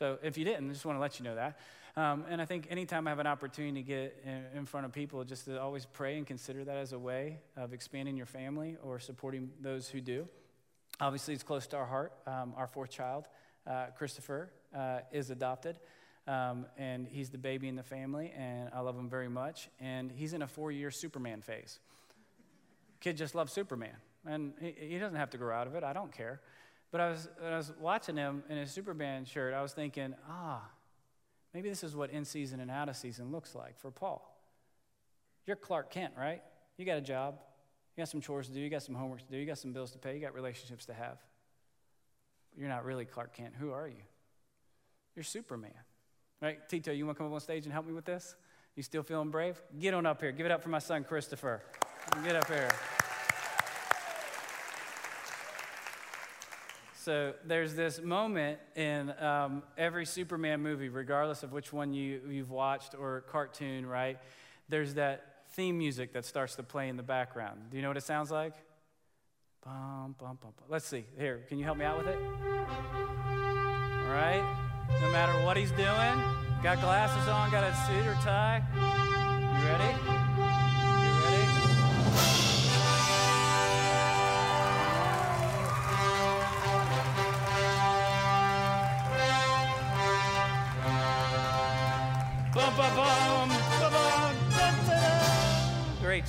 So 0.00 0.16
if 0.22 0.38
you 0.38 0.46
didn't, 0.46 0.70
I 0.70 0.72
just 0.72 0.86
want 0.86 0.96
to 0.96 1.00
let 1.00 1.18
you 1.18 1.24
know 1.26 1.34
that. 1.34 1.58
Um, 1.94 2.24
and 2.30 2.40
I 2.40 2.46
think 2.46 2.68
anytime 2.70 3.06
I 3.06 3.10
have 3.10 3.18
an 3.18 3.26
opportunity 3.26 3.82
to 3.82 3.86
get 3.86 4.24
in, 4.24 4.60
in, 4.60 4.64
front 4.64 4.86
of 4.86 4.92
people, 4.92 5.22
just 5.24 5.44
to 5.44 5.60
always 5.60 5.84
pray 5.84 6.16
and 6.16 6.26
consider 6.26 6.64
that 6.64 6.78
as 6.78 6.94
a 6.94 6.98
way 6.98 7.40
of 7.54 7.74
expanding 7.74 8.16
your 8.16 8.24
family 8.24 8.78
or 8.82 8.98
supporting 8.98 9.50
those 9.60 9.88
who 9.88 10.00
do. 10.00 10.26
Obviously, 11.00 11.34
it's 11.34 11.42
close 11.42 11.66
to 11.66 11.76
our 11.76 11.84
heart. 11.84 12.14
Um, 12.26 12.54
our 12.56 12.66
fourth 12.66 12.88
child, 12.88 13.26
uh, 13.66 13.88
Christopher, 13.94 14.50
uh, 14.74 15.00
is 15.12 15.28
adopted. 15.28 15.78
Um, 16.26 16.64
and 16.78 17.06
he's 17.06 17.28
the 17.28 17.36
baby 17.36 17.68
in 17.68 17.76
the 17.76 17.82
family, 17.82 18.32
and 18.34 18.70
I 18.74 18.80
love 18.80 18.96
him 18.96 19.10
very 19.10 19.28
much. 19.28 19.68
And 19.80 20.10
he's 20.10 20.32
in 20.32 20.40
a 20.40 20.48
four 20.48 20.72
year 20.72 20.90
Superman 20.90 21.42
phase. 21.42 21.78
Kid 23.00 23.18
just 23.18 23.34
loves 23.34 23.52
Superman. 23.52 23.96
And 24.24 24.54
he, 24.62 24.74
he 24.80 24.98
doesn't 24.98 25.18
have 25.18 25.28
to 25.30 25.36
grow 25.36 25.54
out 25.54 25.66
of 25.66 25.74
it. 25.74 25.84
I 25.84 25.92
don't 25.92 26.12
care. 26.12 26.40
But 26.90 27.00
I 27.00 27.10
was, 27.10 27.28
I 27.44 27.56
was 27.56 27.72
watching 27.80 28.16
him 28.16 28.42
in 28.48 28.56
his 28.56 28.70
Superman 28.70 29.24
shirt. 29.24 29.54
I 29.54 29.62
was 29.62 29.72
thinking, 29.72 30.14
ah, 30.28 30.62
maybe 31.54 31.68
this 31.68 31.84
is 31.84 31.94
what 31.94 32.10
in 32.10 32.24
season 32.24 32.60
and 32.60 32.70
out 32.70 32.88
of 32.88 32.96
season 32.96 33.30
looks 33.30 33.54
like 33.54 33.78
for 33.78 33.90
Paul. 33.90 34.26
You're 35.46 35.56
Clark 35.56 35.90
Kent, 35.90 36.14
right? 36.18 36.42
You 36.76 36.84
got 36.84 36.98
a 36.98 37.02
job. 37.02 37.38
You 37.96 38.02
got 38.02 38.08
some 38.08 38.20
chores 38.20 38.48
to 38.48 38.54
do. 38.54 38.60
You 38.60 38.70
got 38.70 38.82
some 38.82 38.94
homework 38.94 39.20
to 39.20 39.30
do. 39.30 39.36
You 39.36 39.46
got 39.46 39.58
some 39.58 39.72
bills 39.72 39.92
to 39.92 39.98
pay. 39.98 40.14
You 40.14 40.20
got 40.20 40.34
relationships 40.34 40.86
to 40.86 40.94
have. 40.94 41.18
But 42.50 42.60
you're 42.60 42.68
not 42.68 42.84
really 42.84 43.04
Clark 43.04 43.34
Kent. 43.34 43.54
Who 43.58 43.72
are 43.72 43.88
you? 43.88 44.02
You're 45.14 45.22
Superman. 45.24 45.72
Right? 46.40 46.68
Tito, 46.68 46.92
you 46.92 47.04
want 47.04 47.16
to 47.16 47.18
come 47.18 47.26
up 47.26 47.34
on 47.34 47.40
stage 47.40 47.64
and 47.64 47.72
help 47.72 47.86
me 47.86 47.92
with 47.92 48.04
this? 48.04 48.34
You 48.76 48.82
still 48.82 49.02
feeling 49.02 49.30
brave? 49.30 49.60
Get 49.78 49.94
on 49.94 50.06
up 50.06 50.20
here. 50.20 50.32
Give 50.32 50.46
it 50.46 50.52
up 50.52 50.62
for 50.62 50.70
my 50.70 50.78
son, 50.78 51.04
Christopher. 51.04 51.62
Get 52.24 52.36
up 52.36 52.48
here. 52.48 52.70
So 57.02 57.32
there's 57.46 57.74
this 57.74 57.98
moment 58.02 58.58
in 58.76 59.10
um, 59.22 59.62
every 59.78 60.04
Superman 60.04 60.60
movie, 60.60 60.90
regardless 60.90 61.42
of 61.42 61.50
which 61.50 61.72
one 61.72 61.94
you, 61.94 62.20
you've 62.28 62.50
watched 62.50 62.94
or 62.94 63.22
cartoon, 63.22 63.86
right? 63.86 64.18
There's 64.68 64.92
that 64.94 65.44
theme 65.52 65.78
music 65.78 66.12
that 66.12 66.26
starts 66.26 66.56
to 66.56 66.62
play 66.62 66.90
in 66.90 66.98
the 66.98 67.02
background. 67.02 67.70
Do 67.70 67.78
you 67.78 67.82
know 67.82 67.88
what 67.88 67.96
it 67.96 68.02
sounds 68.02 68.30
like? 68.30 68.52
Bum, 69.64 70.14
bum, 70.18 70.36
bum. 70.42 70.52
Let's 70.68 70.86
see. 70.86 71.06
Here, 71.16 71.42
can 71.48 71.58
you 71.58 71.64
help 71.64 71.78
me 71.78 71.86
out 71.86 71.96
with 71.96 72.06
it? 72.06 72.18
All 72.18 72.22
right. 74.12 74.44
No 75.00 75.10
matter 75.10 75.42
what 75.46 75.56
he's 75.56 75.70
doing, 75.70 76.22
got 76.62 76.82
glasses 76.82 77.26
on, 77.28 77.50
got 77.50 77.64
a 77.64 77.74
suit 77.86 78.06
or 78.06 78.14
tie. 78.22 78.62
You 79.58 79.68
ready? 79.68 80.19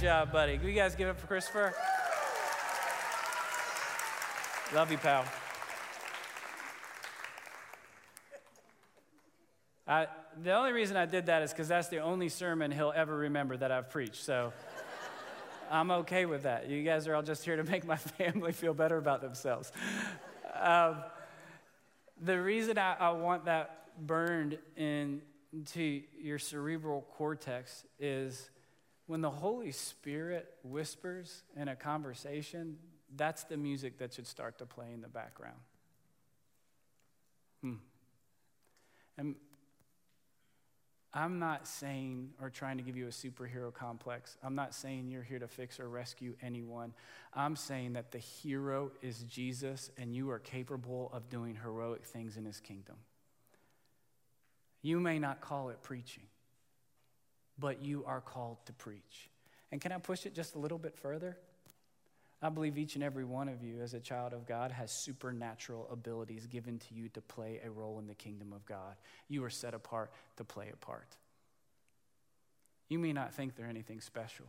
Job, 0.01 0.31
buddy. 0.31 0.57
Can 0.57 0.67
you 0.67 0.73
guys 0.73 0.95
give 0.95 1.09
it 1.09 1.17
for 1.17 1.27
Christopher? 1.27 1.75
Love 4.73 4.91
you, 4.91 4.97
pal. 4.97 5.23
I, 9.87 10.07
the 10.41 10.53
only 10.53 10.71
reason 10.71 10.97
I 10.97 11.05
did 11.05 11.27
that 11.27 11.43
is 11.43 11.51
because 11.51 11.67
that's 11.67 11.89
the 11.89 11.99
only 11.99 12.29
sermon 12.29 12.71
he'll 12.71 12.93
ever 12.95 13.15
remember 13.15 13.55
that 13.57 13.71
I've 13.71 13.91
preached. 13.91 14.23
So 14.23 14.53
I'm 15.71 15.91
okay 15.91 16.25
with 16.25 16.43
that. 16.43 16.67
You 16.67 16.81
guys 16.83 17.07
are 17.07 17.13
all 17.13 17.21
just 17.21 17.45
here 17.45 17.57
to 17.57 17.63
make 17.63 17.85
my 17.85 17.97
family 18.17 18.53
feel 18.53 18.73
better 18.73 18.97
about 18.97 19.21
themselves. 19.21 19.71
Um, 20.59 20.95
the 22.19 22.41
reason 22.41 22.79
I, 22.79 22.95
I 22.95 23.11
want 23.11 23.45
that 23.45 23.85
burned 23.99 24.57
into 24.75 26.01
your 26.19 26.39
cerebral 26.39 27.05
cortex 27.11 27.83
is 27.99 28.49
when 29.11 29.19
the 29.19 29.29
Holy 29.29 29.73
Spirit 29.73 30.49
whispers 30.63 31.43
in 31.57 31.67
a 31.67 31.75
conversation, 31.75 32.77
that's 33.17 33.43
the 33.43 33.57
music 33.57 33.97
that 33.97 34.13
should 34.13 34.25
start 34.25 34.57
to 34.59 34.65
play 34.65 34.85
in 34.93 35.01
the 35.01 35.09
background. 35.09 35.59
Hmm. 37.61 37.73
And 39.17 39.35
I'm 41.13 41.39
not 41.39 41.67
saying 41.67 42.29
or 42.41 42.49
trying 42.49 42.77
to 42.77 42.83
give 42.83 42.95
you 42.95 43.07
a 43.07 43.09
superhero 43.09 43.73
complex. 43.73 44.37
I'm 44.41 44.55
not 44.55 44.73
saying 44.73 45.09
you're 45.11 45.23
here 45.23 45.39
to 45.39 45.47
fix 45.49 45.77
or 45.77 45.89
rescue 45.89 46.33
anyone. 46.41 46.93
I'm 47.33 47.57
saying 47.57 47.91
that 47.93 48.13
the 48.13 48.17
hero 48.17 48.93
is 49.01 49.23
Jesus 49.23 49.91
and 49.97 50.15
you 50.15 50.31
are 50.31 50.39
capable 50.39 51.11
of 51.11 51.27
doing 51.27 51.57
heroic 51.61 52.05
things 52.05 52.37
in 52.37 52.45
his 52.45 52.61
kingdom. 52.61 52.95
You 54.81 55.01
may 55.01 55.19
not 55.19 55.41
call 55.41 55.67
it 55.67 55.83
preaching, 55.83 56.23
but 57.57 57.83
you 57.83 58.03
are 58.05 58.21
called 58.21 58.57
to 58.65 58.73
preach. 58.73 59.29
And 59.71 59.79
can 59.79 59.91
I 59.91 59.97
push 59.97 60.25
it 60.25 60.33
just 60.33 60.55
a 60.55 60.59
little 60.59 60.77
bit 60.77 60.97
further? 60.97 61.37
I 62.41 62.49
believe 62.49 62.77
each 62.77 62.95
and 62.95 63.03
every 63.03 63.23
one 63.23 63.47
of 63.47 63.63
you, 63.63 63.81
as 63.81 63.93
a 63.93 63.99
child 63.99 64.33
of 64.33 64.47
God, 64.47 64.71
has 64.71 64.91
supernatural 64.91 65.87
abilities 65.91 66.47
given 66.47 66.79
to 66.79 66.93
you 66.93 67.07
to 67.09 67.21
play 67.21 67.61
a 67.63 67.69
role 67.69 67.99
in 67.99 68.07
the 68.07 68.15
kingdom 68.15 68.51
of 68.51 68.65
God. 68.65 68.95
You 69.27 69.43
are 69.43 69.49
set 69.49 69.75
apart 69.75 70.11
to 70.37 70.43
play 70.43 70.71
a 70.73 70.75
part. 70.75 71.17
You 72.89 72.97
may 72.97 73.13
not 73.13 73.33
think 73.33 73.55
they're 73.55 73.67
anything 73.67 74.01
special, 74.01 74.47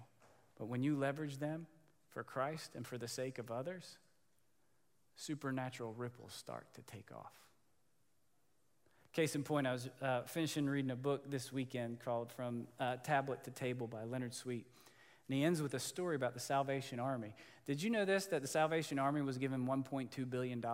but 0.58 0.68
when 0.68 0.82
you 0.82 0.96
leverage 0.96 1.38
them 1.38 1.66
for 2.08 2.24
Christ 2.24 2.72
and 2.74 2.86
for 2.86 2.96
the 2.96 3.08
sake 3.08 3.38
of 3.38 3.50
others, 3.50 3.98
supernatural 5.14 5.92
ripples 5.92 6.32
start 6.32 6.66
to 6.74 6.82
take 6.82 7.12
off. 7.12 7.34
Case 9.12 9.34
in 9.34 9.42
point, 9.42 9.66
I 9.66 9.72
was 9.72 9.90
uh, 10.00 10.22
finishing 10.22 10.66
reading 10.66 10.90
a 10.90 10.96
book 10.96 11.30
this 11.30 11.52
weekend 11.52 12.00
called 12.00 12.32
From 12.32 12.66
uh, 12.80 12.96
Tablet 13.04 13.44
to 13.44 13.50
Table 13.50 13.86
by 13.86 14.04
Leonard 14.04 14.32
Sweet. 14.32 14.64
And 15.28 15.36
he 15.36 15.44
ends 15.44 15.60
with 15.60 15.74
a 15.74 15.78
story 15.78 16.16
about 16.16 16.32
the 16.32 16.40
Salvation 16.40 16.98
Army. 16.98 17.34
Did 17.66 17.82
you 17.82 17.90
know 17.90 18.06
this, 18.06 18.24
that 18.26 18.40
the 18.40 18.48
Salvation 18.48 18.98
Army 18.98 19.20
was 19.20 19.36
given 19.36 19.66
$1.2 19.66 20.30
billion? 20.30 20.64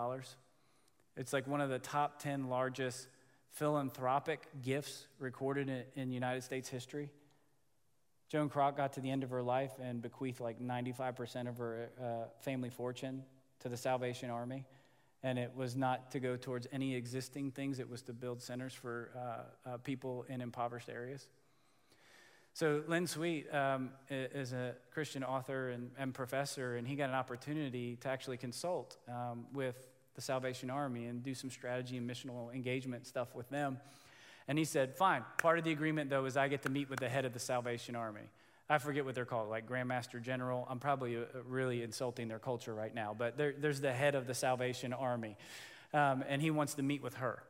It's 1.16 1.32
like 1.32 1.48
one 1.48 1.60
of 1.60 1.68
the 1.68 1.80
top 1.80 2.22
10 2.22 2.48
largest 2.48 3.08
philanthropic 3.50 4.46
gifts 4.62 5.08
recorded 5.18 5.68
in, 5.68 5.82
in 6.00 6.12
United 6.12 6.44
States 6.44 6.68
history. 6.68 7.10
Joan 8.28 8.48
Kroc 8.48 8.76
got 8.76 8.92
to 8.92 9.00
the 9.00 9.10
end 9.10 9.24
of 9.24 9.30
her 9.30 9.42
life 9.42 9.72
and 9.82 10.00
bequeathed 10.00 10.38
like 10.38 10.60
95% 10.60 11.48
of 11.48 11.58
her 11.58 11.90
uh, 12.00 12.04
family 12.38 12.70
fortune 12.70 13.24
to 13.58 13.68
the 13.68 13.76
Salvation 13.76 14.30
Army 14.30 14.64
and 15.22 15.38
it 15.38 15.52
was 15.54 15.76
not 15.76 16.10
to 16.12 16.20
go 16.20 16.36
towards 16.36 16.66
any 16.72 16.94
existing 16.94 17.50
things, 17.50 17.78
it 17.78 17.88
was 17.88 18.02
to 18.02 18.12
build 18.12 18.40
centers 18.40 18.72
for 18.72 19.10
uh, 19.16 19.70
uh, 19.70 19.76
people 19.78 20.24
in 20.28 20.40
impoverished 20.40 20.88
areas. 20.88 21.26
So, 22.54 22.82
Len 22.88 23.06
Sweet 23.06 23.52
um, 23.54 23.90
is 24.10 24.52
a 24.52 24.74
Christian 24.92 25.22
author 25.22 25.70
and, 25.70 25.90
and, 25.96 26.12
professor, 26.12 26.76
and 26.76 26.88
he 26.88 26.96
got 26.96 27.08
an 27.08 27.14
opportunity 27.14 27.96
to 27.96 28.08
actually 28.08 28.36
consult 28.36 28.96
um, 29.08 29.46
with 29.52 29.88
the 30.16 30.20
Salvation 30.20 30.68
Army 30.68 31.06
and 31.06 31.22
do 31.22 31.34
some 31.34 31.50
strategy 31.50 31.96
and 31.96 32.10
missional 32.10 32.52
engagement 32.52 33.06
stuff 33.06 33.34
with 33.34 33.48
them. 33.50 33.78
And 34.48 34.58
he 34.58 34.64
said, 34.64 34.96
Fine, 34.96 35.24
part 35.36 35.58
of 35.58 35.64
the 35.64 35.70
agreement, 35.70 36.10
though, 36.10 36.24
is 36.24 36.36
I 36.36 36.48
get 36.48 36.62
to 36.62 36.70
meet 36.70 36.90
with 36.90 36.98
the 36.98 37.08
head 37.08 37.24
of 37.24 37.32
the 37.32 37.38
Salvation 37.38 37.94
Army. 37.94 38.28
I 38.70 38.78
forget 38.78 39.04
what 39.04 39.14
they're 39.14 39.24
called, 39.24 39.48
like 39.48 39.66
Grandmaster 39.68 40.20
General. 40.20 40.66
I'm 40.68 40.78
probably 40.78 41.16
uh, 41.16 41.22
really 41.46 41.82
insulting 41.82 42.28
their 42.28 42.38
culture 42.38 42.74
right 42.74 42.94
now, 42.94 43.14
but 43.16 43.38
there's 43.38 43.80
the 43.80 43.92
head 43.92 44.14
of 44.14 44.26
the 44.26 44.34
Salvation 44.34 44.92
Army. 44.92 45.36
um, 45.94 46.22
and 46.28 46.42
he 46.42 46.50
wants 46.50 46.74
to 46.74 46.82
meet 46.82 47.02
with 47.02 47.14
her 47.14 47.42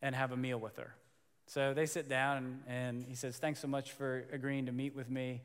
and 0.00 0.14
have 0.14 0.32
a 0.32 0.36
meal 0.36 0.58
with 0.58 0.76
her. 0.78 0.94
So 1.46 1.74
they 1.74 1.84
sit 1.84 2.08
down, 2.08 2.36
and, 2.38 2.60
and 2.66 3.04
he 3.04 3.14
says, 3.14 3.36
Thanks 3.36 3.60
so 3.60 3.68
much 3.68 3.92
for 3.92 4.24
agreeing 4.32 4.66
to 4.66 4.72
meet 4.72 4.96
with 4.96 5.10
me. 5.10 5.42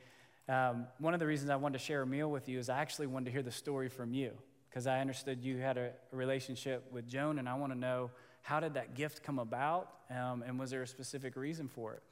Um, 0.48 0.88
one 1.00 1.14
of 1.14 1.20
the 1.20 1.28
reasons 1.28 1.50
I 1.50 1.58
wanted 1.58 1.80
to 1.80 1.84
share 1.84 2.04
a 2.04 2.08
meal 2.08 2.32
with 2.32 2.48
you 2.48 2.58
is 2.60 2.70
I 2.70 2.80
actually 2.80 3.08
wanted 3.08 3.26
to 3.26 3.32
hear 3.32 3.44
the 3.44 3.52
story 3.52 3.90
from 3.90 4.14
you 4.14 4.32
because 4.70 4.88
I 4.88 5.02
understood 5.02 5.44
you 5.44 5.58
had 5.58 5.78
a, 5.78 5.92
a, 6.14 6.16
relationship 6.16 6.90
with 6.92 7.08
Joan, 7.08 7.40
and 7.40 7.50
I 7.50 7.56
want 7.56 7.74
to 7.74 7.78
know 7.78 8.12
how 8.44 8.62
did 8.62 8.76
that 8.76 8.96
gift 8.96 9.24
come 9.24 9.40
about, 9.40 9.90
um, 10.10 10.44
and 10.48 10.58
was 10.58 10.72
there 10.72 10.84
a 10.84 10.88
specific 10.88 11.36
reason 11.36 11.68
for 11.68 11.96
it? 11.96 12.04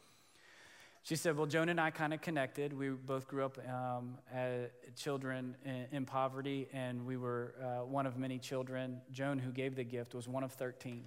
She 1.06 1.16
said, 1.16 1.38
Well, 1.38 1.46
Joan 1.46 1.70
and 1.70 1.80
I 1.80 1.92
kind 1.92 2.16
of 2.16 2.22
connected. 2.22 2.74
We 2.74 2.90
both 2.90 3.28
grew 3.28 3.46
up 3.46 3.60
um, 3.70 4.18
as 4.34 4.70
children 4.96 5.56
in, 5.64 5.86
in, 5.92 6.06
poverty, 6.06 6.68
and 6.74 7.06
we 7.06 7.16
were 7.16 7.54
uh, 7.62 7.86
one 7.86 8.08
of 8.08 8.18
many 8.18 8.40
children. 8.40 9.02
Joan, 9.12 9.38
who 9.38 9.52
gave 9.52 9.76
the 9.76 9.84
gift, 9.84 10.16
was 10.16 10.28
one 10.28 10.44
of 10.44 10.52
13. 10.54 11.04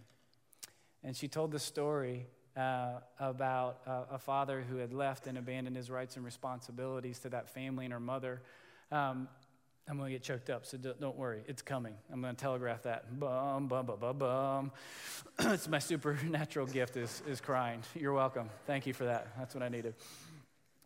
And 1.02 1.16
she 1.16 1.26
told 1.26 1.50
the 1.50 1.58
story 1.58 2.26
uh, 2.56 3.00
about 3.18 3.80
uh, 3.88 4.04
a 4.12 4.20
father 4.20 4.64
who 4.70 4.76
had 4.76 4.92
left 4.92 5.26
and 5.26 5.36
abandoned 5.36 5.74
his 5.74 5.90
rights 5.90 6.14
and 6.14 6.24
responsibilities 6.24 7.18
to 7.18 7.30
that 7.30 7.48
family 7.48 7.84
and 7.84 7.92
her 7.92 7.98
mother. 7.98 8.42
Um, 8.92 9.26
I'm 9.88 9.96
going 9.96 10.10
to 10.10 10.14
get 10.14 10.22
choked 10.22 10.50
up, 10.50 10.66
so 10.66 10.76
don't 10.76 11.16
worry. 11.16 11.42
It's 11.46 11.62
coming. 11.62 11.94
I'm 12.12 12.20
going 12.20 12.34
to 12.34 12.40
telegraph 12.40 12.82
that. 12.82 13.18
Bum, 13.18 13.68
bum, 13.68 13.86
bum, 13.86 13.98
bum, 13.98 14.18
bum. 14.18 14.72
it's 15.38 15.66
my 15.66 15.78
supernatural 15.78 16.66
gift 16.78 16.96
is, 16.98 17.22
is 17.26 17.40
crying. 17.40 17.82
You're 17.94 18.12
welcome. 18.12 18.50
Thank 18.66 18.86
you 18.86 18.92
for 18.92 19.04
that. 19.04 19.28
That's 19.38 19.54
what 19.54 19.62
I 19.62 19.70
needed. 19.70 19.94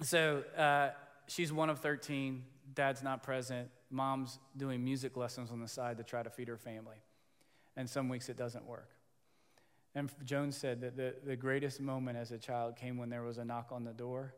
So 0.03 0.45
uh, 0.57 0.91
she's 1.27 1.53
one 1.53 1.69
of 1.69 1.81
13. 1.81 2.45
Dad's 2.75 3.03
not 3.03 3.25
present. 3.25 3.69
Mom's 3.91 4.39
doing 4.57 4.85
music 4.85 5.17
lessons 5.17 5.51
on 5.51 5.61
the 5.61 5.69
side 5.69 5.99
to 5.99 6.05
try 6.05 6.23
to 6.23 6.31
feed 6.31 6.47
her 6.47 6.57
family. 6.57 6.97
And 7.77 7.91
some 7.91 8.09
weeks 8.09 8.29
it 8.29 8.37
doesn't 8.37 8.67
work. 8.67 8.89
And 9.95 10.11
Jones 10.25 10.57
said 10.57 10.81
that 10.81 10.97
the, 10.97 11.15
the 11.25 11.37
greatest 11.37 11.81
moment 11.81 12.17
as 12.17 12.31
a 12.31 12.39
child 12.39 12.77
came 12.77 12.97
when 12.97 13.11
there 13.11 13.23
was 13.23 13.39
a 13.39 13.45
knock 13.45 13.71
on 13.73 13.85
the 13.85 13.93
door, 13.93 14.35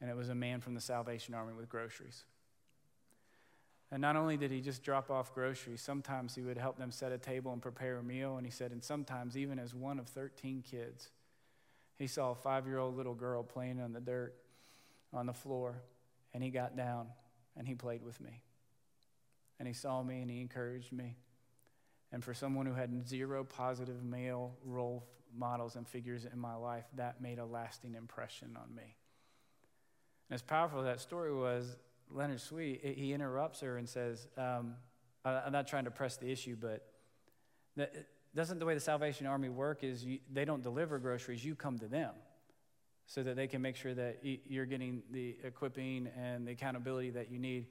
and 0.00 0.08
it 0.08 0.16
was 0.16 0.28
a 0.28 0.34
man 0.34 0.60
from 0.60 0.74
the 0.74 0.80
Salvation 0.80 1.34
Army 1.34 1.52
with 1.52 1.68
groceries. 1.68 2.24
And 3.92 4.02
not 4.02 4.16
only 4.16 4.36
did 4.36 4.50
he 4.50 4.60
just 4.60 4.82
drop 4.82 5.10
off 5.10 5.32
groceries, 5.32 5.80
sometimes 5.80 6.34
he 6.34 6.42
would 6.42 6.58
help 6.58 6.76
them 6.76 6.90
set 6.90 7.12
a 7.12 7.18
table 7.18 7.52
and 7.52 7.62
prepare 7.62 7.98
a 7.98 8.02
meal. 8.02 8.36
And 8.36 8.44
he 8.44 8.50
said, 8.50 8.72
and 8.72 8.82
sometimes, 8.82 9.36
even 9.36 9.58
as 9.58 9.74
one 9.74 9.98
of 9.98 10.08
13 10.08 10.64
kids, 10.68 11.10
he 11.96 12.06
saw 12.06 12.32
a 12.32 12.34
five 12.34 12.66
year 12.66 12.78
old 12.78 12.96
little 12.96 13.14
girl 13.14 13.42
playing 13.42 13.80
on 13.80 13.92
the 13.92 14.00
dirt 14.00 14.34
on 15.12 15.26
the 15.26 15.32
floor. 15.32 15.82
And 16.34 16.42
he 16.42 16.50
got 16.50 16.76
down 16.76 17.06
and 17.56 17.66
he 17.66 17.74
played 17.74 18.02
with 18.02 18.20
me. 18.20 18.42
And 19.58 19.68
he 19.68 19.72
saw 19.72 20.02
me 20.02 20.20
and 20.20 20.30
he 20.30 20.40
encouraged 20.40 20.92
me. 20.92 21.16
And 22.12 22.22
for 22.22 22.34
someone 22.34 22.66
who 22.66 22.74
had 22.74 23.08
zero 23.08 23.44
positive 23.44 24.02
male 24.02 24.56
role 24.64 25.06
models 25.34 25.76
and 25.76 25.86
figures 25.86 26.26
in 26.30 26.38
my 26.38 26.54
life, 26.54 26.84
that 26.96 27.20
made 27.20 27.38
a 27.38 27.44
lasting 27.44 27.94
impression 27.94 28.56
on 28.60 28.74
me. 28.74 28.96
And 30.28 30.34
as 30.34 30.42
powerful 30.42 30.80
as 30.80 30.86
that 30.86 31.00
story 31.00 31.32
was, 31.32 31.76
Leonard 32.10 32.40
Sweet, 32.40 32.80
he 32.84 33.12
interrupts 33.12 33.60
her 33.60 33.78
and 33.78 33.88
says, 33.88 34.28
um, 34.36 34.74
I'm 35.24 35.52
not 35.52 35.66
trying 35.66 35.84
to 35.84 35.90
press 35.90 36.16
the 36.16 36.30
issue, 36.30 36.56
but 36.60 36.86
doesn't 38.34 38.58
the 38.58 38.66
way 38.66 38.74
the 38.74 38.80
Salvation 38.80 39.26
Army 39.26 39.48
work 39.48 39.82
is 39.82 40.04
you, 40.04 40.18
they 40.32 40.44
don't 40.44 40.62
deliver 40.62 40.98
groceries, 40.98 41.44
you 41.44 41.54
come 41.54 41.78
to 41.78 41.86
them 41.86 42.14
so 43.06 43.22
that 43.22 43.36
they 43.36 43.46
can 43.46 43.62
make 43.62 43.76
sure 43.76 43.94
that 43.94 44.18
you're 44.22 44.66
getting 44.66 45.02
the 45.10 45.36
equipping 45.44 46.08
and 46.16 46.46
the 46.46 46.52
accountability 46.52 47.10
that 47.10 47.30
you 47.30 47.38
need. 47.38 47.66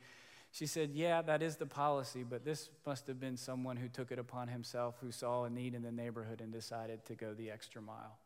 She 0.52 0.66
said, 0.66 0.92
Yeah, 0.94 1.22
that 1.24 1.44
is 1.44 1.58
the 1.58 1.66
policy, 1.66 2.24
but 2.24 2.46
this 2.46 2.70
must 2.86 3.08
have 3.08 3.20
been 3.20 3.36
someone 3.36 3.76
who 3.76 3.90
took 3.90 4.12
it 4.12 4.20
upon 4.20 4.48
himself, 4.48 4.96
who 5.02 5.12
saw 5.12 5.44
a 5.44 5.50
need 5.50 5.76
in 5.76 5.82
the 5.82 5.92
neighborhood 5.92 6.40
and 6.40 6.54
decided 6.54 7.04
to 7.06 7.16
go 7.16 7.34
the 7.34 7.52
extra 7.52 7.82
mile. 7.82 8.18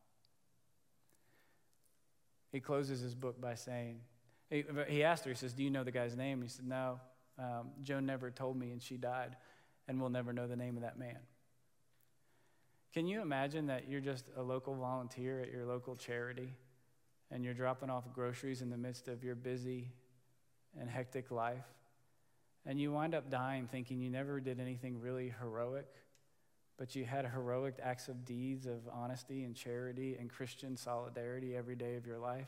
He 2.51 2.59
closes 2.59 3.01
his 3.01 3.15
book 3.15 3.41
by 3.41 3.55
saying, 3.55 4.01
he, 4.49 4.63
he 4.87 5.03
asked 5.03 5.25
her, 5.25 5.31
he 5.31 5.35
says, 5.35 5.53
Do 5.53 5.63
you 5.63 5.69
know 5.69 5.83
the 5.83 5.91
guy's 5.91 6.15
name? 6.15 6.41
He 6.41 6.47
said, 6.47 6.65
No. 6.65 6.99
Um, 7.37 7.69
Joan 7.81 8.05
never 8.05 8.31
told 8.31 8.57
me, 8.57 8.71
and 8.71 8.81
she 8.81 8.97
died, 8.97 9.37
and 9.87 9.99
we'll 9.99 10.09
never 10.09 10.33
know 10.33 10.47
the 10.47 10.57
name 10.57 10.75
of 10.75 10.83
that 10.83 10.99
man. 10.99 11.17
Can 12.93 13.07
you 13.07 13.21
imagine 13.21 13.67
that 13.67 13.87
you're 13.87 14.01
just 14.01 14.25
a 14.35 14.41
local 14.41 14.75
volunteer 14.75 15.39
at 15.39 15.51
your 15.51 15.65
local 15.65 15.95
charity, 15.95 16.53
and 17.31 17.45
you're 17.45 17.53
dropping 17.53 17.89
off 17.89 18.11
groceries 18.13 18.61
in 18.61 18.69
the 18.69 18.77
midst 18.77 19.07
of 19.07 19.23
your 19.23 19.35
busy 19.35 19.91
and 20.77 20.89
hectic 20.89 21.31
life, 21.31 21.65
and 22.65 22.79
you 22.79 22.91
wind 22.91 23.15
up 23.15 23.29
dying 23.29 23.67
thinking 23.71 24.01
you 24.01 24.09
never 24.09 24.41
did 24.41 24.59
anything 24.59 24.99
really 24.99 25.33
heroic? 25.39 25.87
but 26.79 26.95
you 26.95 27.03
had 27.03 27.25
heroic 27.25 27.75
acts 27.83 28.07
of 28.07 28.23
deeds 28.23 28.65
of 28.65 28.87
honesty 28.91 29.43
and 29.43 29.53
charity 29.53 30.15
and 30.17 30.29
Christian 30.29 30.77
solidarity 30.77 31.55
every 31.55 31.75
day 31.75 31.95
of 31.97 32.07
your 32.07 32.17
life. 32.17 32.47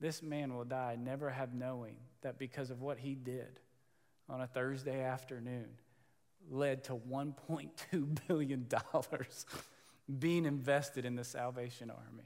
This 0.00 0.22
man 0.22 0.54
will 0.54 0.64
die, 0.64 0.96
never 1.00 1.30
have 1.30 1.54
knowing 1.54 1.96
that 2.22 2.38
because 2.38 2.70
of 2.70 2.82
what 2.82 2.98
he 2.98 3.14
did 3.14 3.60
on 4.28 4.40
a 4.40 4.46
Thursday 4.46 5.02
afternoon 5.02 5.68
led 6.50 6.84
to 6.84 6.94
$1.2 6.94 8.18
billion 8.28 8.66
being 10.18 10.44
invested 10.44 11.04
in 11.04 11.14
the 11.14 11.24
Salvation 11.24 11.90
Army. 11.90 12.24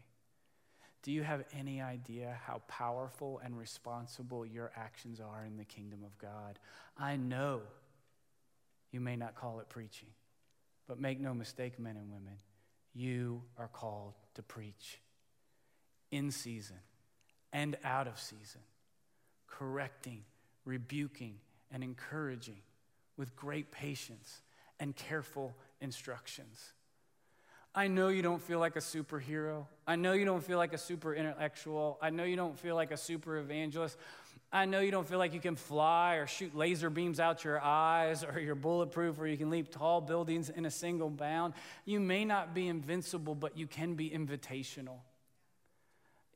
Do 1.03 1.13
you 1.13 1.23
have 1.23 1.45
any 1.57 1.81
idea 1.81 2.37
how 2.45 2.63
powerful 2.67 3.41
and 3.45 3.57
responsible 3.57 4.45
your 4.45 4.73
actions 4.77 5.21
are 5.21 5.45
in 5.45 5.57
the 5.57 5.65
kingdom 5.65 6.01
of 6.05 6.19
God? 6.19 6.59
I 6.99 7.17
know 7.17 7.61
you 8.91 9.01
may 9.01 9.15
not 9.17 9.37
call 9.37 9.61
it 9.61 9.69
preaching, 9.69 10.09
but 10.89 10.99
make 10.99 11.21
no 11.21 11.35
mistake, 11.35 11.79
men 11.79 11.97
and 11.97 12.11
women, 12.11 12.35
you 12.95 13.43
are 13.57 13.69
called 13.69 14.15
to 14.35 14.43
preach 14.43 15.01
in 16.11 16.31
season 16.31 16.79
and 17.53 17.77
out 17.85 18.07
of 18.07 18.19
season, 18.19 18.61
correcting, 19.47 20.25
rebuking, 20.65 21.35
and 21.73 21.83
encouraging 21.83 22.61
with 23.17 23.35
great 23.37 23.71
patience 23.71 24.43
and 24.81 24.95
careful 24.95 25.55
instructions. 25.81 26.73
I 27.75 27.89
know 27.89 28.09
you 28.09 28.23
don't 28.23 28.43
feel 28.43 28.59
like 28.59 28.77
a 28.77 28.81
superhero. 28.81 29.67
I 29.87 29.97
know 29.97 30.13
you 30.13 30.25
don't 30.25 30.43
feel 30.43 30.59
like 30.59 30.73
a 30.73 30.79
super 30.79 31.15
intellectual. 31.15 31.99
I 32.01 32.11
know 32.11 32.25
you 32.25 32.37
don't 32.37 32.59
feel 32.59 32.75
like 32.75 32.91
a 32.91 32.97
super 32.97 33.37
evangelist. 33.39 33.97
I 34.51 34.65
know 34.65 34.81
you 34.81 34.91
don't 34.91 35.07
feel 35.07 35.19
like 35.19 35.35
you 35.35 35.41
can 35.41 35.57
fly 35.57 36.15
or 36.15 36.27
shoot 36.27 36.57
laser 36.57 36.89
beams 36.89 37.21
out 37.21 37.45
your 37.45 37.61
eyes 37.61 38.25
or 38.25 38.41
you're 38.41 38.55
bulletproof 38.55 39.21
or 39.21 39.27
you 39.27 39.37
can 39.37 39.51
leap 39.51 39.71
tall 39.71 40.01
buildings 40.01 40.49
in 40.49 40.65
a 40.65 40.71
single 40.71 41.11
bound. 41.11 41.53
You 41.85 42.01
may 42.01 42.25
not 42.25 42.55
be 42.55 42.67
invincible, 42.67 43.35
but 43.35 43.59
you 43.59 43.67
can 43.67 43.95
be 43.95 44.09
invitational. 44.09 45.01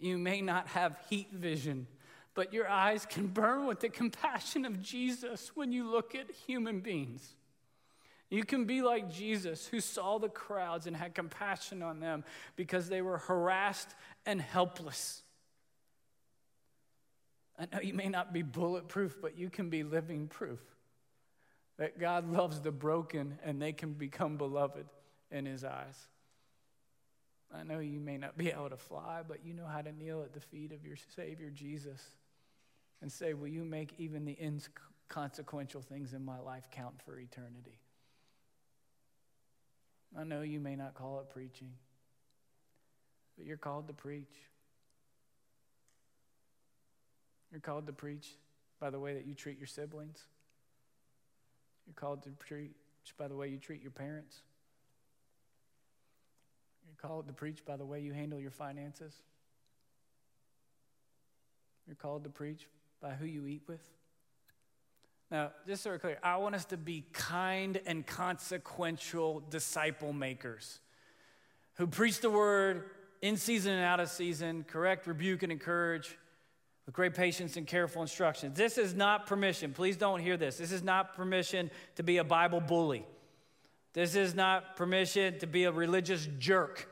You 0.03 0.19
may 0.19 0.43
not 0.43 0.67
have 0.67 0.99
heat 1.09 1.31
vision, 1.31 1.87
but 2.35 2.53
your 2.53 2.69
eyes 2.69 3.07
can 3.07 3.29
burn 3.29 3.69
with 3.69 3.79
the 3.79 3.89
compassion 3.89 4.65
of 4.65 4.83
Jesus 4.83 5.53
when 5.55 5.71
you 5.71 5.89
look 5.89 6.17
at 6.17 6.29
human 6.45 6.81
beings. 6.81 7.37
You 8.29 8.43
can 8.43 8.65
be 8.65 8.83
like 8.83 9.13
Jesus, 9.13 9.65
who 9.69 9.79
saw 9.79 10.19
the 10.19 10.29
crowds 10.29 10.89
and 10.89 10.97
had 10.97 11.15
compassion 11.15 11.85
on 11.85 12.01
them 12.01 12.25
because 12.57 12.89
they 12.89 13.01
were 13.01 13.19
harassed 13.19 13.95
and 14.27 14.43
helpless. 14.43 15.23
I 17.57 17.69
know 17.73 17.81
you 17.81 17.95
may 17.95 18.09
not 18.09 18.33
be 18.33 18.43
bulletproof, 18.43 19.19
but 19.23 19.39
you 19.39 19.51
can 19.51 19.71
be 19.71 19.85
living 19.85 20.27
proof 20.27 20.59
that 21.79 22.01
God 22.01 22.29
loves 22.29 22.61
the 22.61 22.73
broken 22.73 23.39
and 23.45 23.63
they 23.63 23.73
can 23.73 23.93
become 23.93 24.37
beloved 24.37 24.87
in 25.31 25.47
his 25.47 25.63
eyes. 25.63 26.09
I 27.55 27.65
know 27.65 27.81
you 27.81 28.01
may 28.01 28.17
not 28.17 28.37
be 28.37 28.49
able 28.53 28.71
to 28.71 28.77
fly, 28.77 29.23
but 29.27 29.45
you 29.45 29.55
know 29.55 29.67
how 29.67 29.83
to 29.83 29.93
kneel 29.93 30.23
at 30.23 30.33
the 30.33 30.41
feet 30.41 30.73
of 30.73 30.85
your 30.85 30.97
Savior 31.17 31.51
Jesus 31.51 32.01
and 33.01 33.11
say, 33.11 33.35
Will 33.35 33.49
you 33.49 33.65
make 33.65 33.95
even 33.99 34.25
the 34.25 34.37
inconsequential 34.41 35.83
things 35.83 36.15
in 36.15 36.25
my 36.25 36.39
life 36.39 36.69
count 36.71 36.95
for 37.05 37.19
eternity? 37.19 37.79
I 40.19 40.25
know 40.25 40.43
you 40.43 40.61
may 40.61 40.77
not 40.77 40.95
call 40.95 41.21
it 41.21 41.31
preaching, 41.31 41.73
but 43.37 43.47
you're 43.47 43.57
called 43.57 43.89
to 43.89 43.95
preach. 43.95 44.35
You're 47.51 47.61
called 47.61 47.87
to 47.87 47.93
preach 47.93 48.29
by 48.81 48.91
the 48.91 48.99
way 48.99 49.15
that 49.15 49.27
you 49.27 49.35
treat 49.35 49.59
your 49.59 49.67
siblings. 49.67 50.25
You're 51.87 51.95
called 51.95 52.23
to 52.25 52.31
preach 52.31 52.73
by 53.19 53.29
the 53.29 53.37
way 53.37 53.49
you 53.49 53.59
treat 53.59 53.83
your 53.83 53.91
parents. 53.91 54.43
You're 56.87 57.09
called 57.09 57.27
to 57.29 57.33
preach 57.33 57.65
by 57.65 57.77
the 57.77 57.85
way 57.85 58.01
you 58.01 58.13
handle 58.13 58.41
your 58.41 58.51
finances. 58.51 59.15
You're 61.87 61.97
called 61.97 62.25
to 62.25 62.31
preach 62.31 62.69
by 63.01 63.11
who 63.11 63.27
you 63.27 63.47
eat 63.47 63.63
with. 63.67 63.81
Now, 65.31 65.51
just 65.67 65.83
so 65.83 65.91
we're 65.91 65.99
clear, 65.99 66.19
I 66.23 66.37
want 66.37 66.55
us 66.55 66.67
to 66.67 66.77
be 66.77 67.05
kind 67.13 67.81
and 67.87 68.07
consequential 68.07 69.41
disciple 69.49 70.13
makers 70.13 70.81
who 71.75 71.87
preach 71.87 72.21
the 72.21 72.31
word 72.31 72.91
in 73.23 73.37
season 73.37 73.73
and 73.73 73.83
out 73.83 73.99
of 73.99 74.11
season, 74.11 74.65
correct, 74.69 75.07
rebuke, 75.07 75.43
and 75.43 75.51
encourage 75.51 76.19
with 76.85 76.95
great 76.95 77.15
patience 77.15 77.57
and 77.57 77.67
careful 77.67 78.03
instructions. 78.03 78.57
This 78.57 78.77
is 78.77 78.95
not 78.95 79.27
permission. 79.27 79.73
Please 79.73 79.97
don't 79.97 80.21
hear 80.21 80.37
this. 80.37 80.59
This 80.59 80.73
is 80.73 80.83
not 80.83 81.15
permission 81.15 81.71
to 81.97 82.03
be 82.03 82.19
a 82.19 82.25
Bible 82.25 82.61
bully. 82.61 83.07
This 83.95 84.15
is 84.15 84.35
not 84.35 84.77
permission 84.77 85.39
to 85.41 85.47
be 85.47 85.65
a 85.65 85.73
religious 85.73 86.27
jerk. 86.39 86.89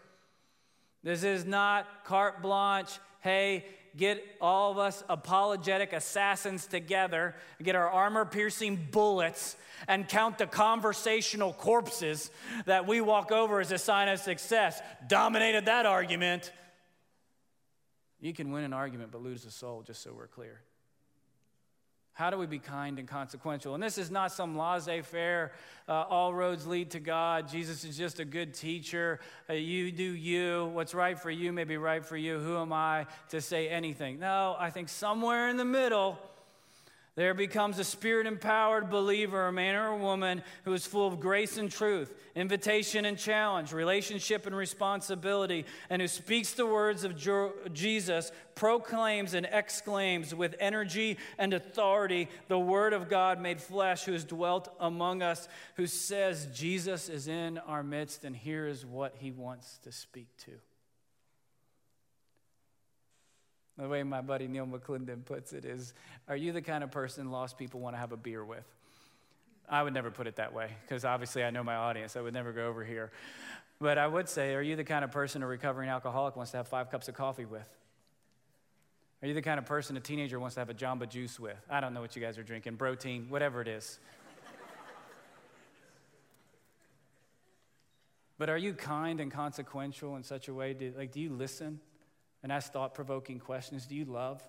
This 1.02 1.24
is 1.24 1.46
not 1.46 1.86
carte 2.04 2.42
blanche, 2.42 2.90
hey, 3.20 3.64
get 3.96 4.22
all 4.40 4.70
of 4.70 4.78
us 4.78 5.02
apologetic 5.08 5.92
assassins 5.92 6.66
together, 6.66 7.34
get 7.62 7.74
our 7.74 7.88
armor 7.88 8.24
piercing 8.24 8.88
bullets, 8.90 9.56
and 9.88 10.08
count 10.08 10.38
the 10.38 10.46
conversational 10.46 11.54
corpses 11.54 12.30
that 12.66 12.86
we 12.86 13.00
walk 13.00 13.32
over 13.32 13.60
as 13.60 13.72
a 13.72 13.78
sign 13.78 14.08
of 14.08 14.20
success. 14.20 14.80
Dominated 15.08 15.64
that 15.64 15.86
argument. 15.86 16.52
You 18.20 18.34
can 18.34 18.52
win 18.52 18.64
an 18.64 18.74
argument 18.74 19.10
but 19.10 19.22
lose 19.22 19.46
a 19.46 19.50
soul, 19.50 19.82
just 19.82 20.02
so 20.02 20.12
we're 20.12 20.26
clear. 20.26 20.60
How 22.12 22.28
do 22.28 22.36
we 22.36 22.46
be 22.46 22.58
kind 22.58 22.98
and 22.98 23.08
consequential? 23.08 23.74
And 23.74 23.82
this 23.82 23.96
is 23.96 24.10
not 24.10 24.32
some 24.32 24.56
laissez 24.56 25.02
faire, 25.02 25.52
uh, 25.88 26.04
all 26.08 26.34
roads 26.34 26.66
lead 26.66 26.90
to 26.90 27.00
God. 27.00 27.48
Jesus 27.48 27.84
is 27.84 27.96
just 27.96 28.20
a 28.20 28.24
good 28.24 28.52
teacher. 28.52 29.20
Uh, 29.48 29.54
you 29.54 29.90
do 29.90 30.02
you. 30.02 30.70
What's 30.74 30.92
right 30.92 31.18
for 31.18 31.30
you 31.30 31.52
may 31.52 31.64
be 31.64 31.76
right 31.76 32.04
for 32.04 32.16
you. 32.16 32.38
Who 32.38 32.58
am 32.58 32.72
I 32.72 33.06
to 33.30 33.40
say 33.40 33.68
anything? 33.68 34.18
No, 34.18 34.56
I 34.58 34.70
think 34.70 34.88
somewhere 34.88 35.48
in 35.48 35.56
the 35.56 35.64
middle, 35.64 36.18
there 37.20 37.34
becomes 37.34 37.78
a 37.78 37.84
spirit 37.84 38.26
empowered 38.26 38.88
believer, 38.88 39.46
a 39.46 39.52
man 39.52 39.74
or 39.74 39.88
a 39.88 39.96
woman 39.98 40.42
who 40.64 40.72
is 40.72 40.86
full 40.86 41.06
of 41.06 41.20
grace 41.20 41.58
and 41.58 41.70
truth, 41.70 42.14
invitation 42.34 43.04
and 43.04 43.18
challenge, 43.18 43.74
relationship 43.74 44.46
and 44.46 44.56
responsibility, 44.56 45.66
and 45.90 46.00
who 46.00 46.08
speaks 46.08 46.54
the 46.54 46.64
words 46.64 47.04
of 47.04 47.14
Jesus, 47.74 48.32
proclaims 48.54 49.34
and 49.34 49.46
exclaims 49.52 50.34
with 50.34 50.56
energy 50.60 51.18
and 51.36 51.52
authority 51.52 52.26
the 52.48 52.58
word 52.58 52.94
of 52.94 53.10
God 53.10 53.38
made 53.38 53.60
flesh, 53.60 54.04
who 54.04 54.12
has 54.12 54.24
dwelt 54.24 54.74
among 54.80 55.20
us, 55.20 55.46
who 55.74 55.86
says, 55.86 56.48
Jesus 56.54 57.10
is 57.10 57.28
in 57.28 57.58
our 57.58 57.82
midst, 57.82 58.24
and 58.24 58.34
here 58.34 58.66
is 58.66 58.86
what 58.86 59.14
he 59.18 59.30
wants 59.30 59.76
to 59.82 59.92
speak 59.92 60.28
to. 60.46 60.52
The 63.78 63.88
way 63.88 64.02
my 64.02 64.20
buddy 64.20 64.46
Neil 64.46 64.66
McClendon 64.66 65.24
puts 65.24 65.52
it 65.52 65.64
is 65.64 65.94
Are 66.28 66.36
you 66.36 66.52
the 66.52 66.62
kind 66.62 66.84
of 66.84 66.90
person 66.90 67.30
lost 67.30 67.58
people 67.58 67.80
want 67.80 67.94
to 67.94 68.00
have 68.00 68.12
a 68.12 68.16
beer 68.16 68.44
with? 68.44 68.64
I 69.68 69.82
would 69.82 69.94
never 69.94 70.10
put 70.10 70.26
it 70.26 70.36
that 70.36 70.52
way 70.52 70.70
because 70.82 71.04
obviously 71.04 71.44
I 71.44 71.50
know 71.50 71.62
my 71.62 71.76
audience. 71.76 72.16
I 72.16 72.20
would 72.20 72.34
never 72.34 72.52
go 72.52 72.66
over 72.66 72.84
here. 72.84 73.12
But 73.80 73.96
I 73.96 74.06
would 74.06 74.28
say, 74.28 74.54
Are 74.54 74.62
you 74.62 74.76
the 74.76 74.84
kind 74.84 75.04
of 75.04 75.10
person 75.10 75.42
a 75.42 75.46
recovering 75.46 75.88
alcoholic 75.88 76.36
wants 76.36 76.50
to 76.52 76.58
have 76.58 76.68
five 76.68 76.90
cups 76.90 77.08
of 77.08 77.14
coffee 77.14 77.44
with? 77.46 77.66
Are 79.22 79.28
you 79.28 79.34
the 79.34 79.42
kind 79.42 79.58
of 79.58 79.66
person 79.66 79.96
a 79.96 80.00
teenager 80.00 80.40
wants 80.40 80.54
to 80.54 80.60
have 80.60 80.70
a 80.70 80.74
Jamba 80.74 81.08
juice 81.08 81.38
with? 81.38 81.58
I 81.68 81.80
don't 81.80 81.92
know 81.92 82.00
what 82.00 82.16
you 82.16 82.22
guys 82.22 82.38
are 82.38 82.42
drinking, 82.42 82.76
protein, 82.78 83.26
whatever 83.28 83.60
it 83.60 83.68
is. 83.68 83.98
but 88.38 88.48
are 88.48 88.56
you 88.56 88.72
kind 88.72 89.20
and 89.20 89.30
consequential 89.30 90.16
in 90.16 90.22
such 90.22 90.48
a 90.48 90.54
way? 90.54 90.72
To, 90.72 90.92
like, 90.96 91.12
do 91.12 91.20
you 91.20 91.30
listen? 91.30 91.80
And 92.42 92.50
ask 92.50 92.72
thought 92.72 92.94
provoking 92.94 93.38
questions. 93.38 93.86
Do 93.86 93.94
you 93.94 94.04
love 94.04 94.42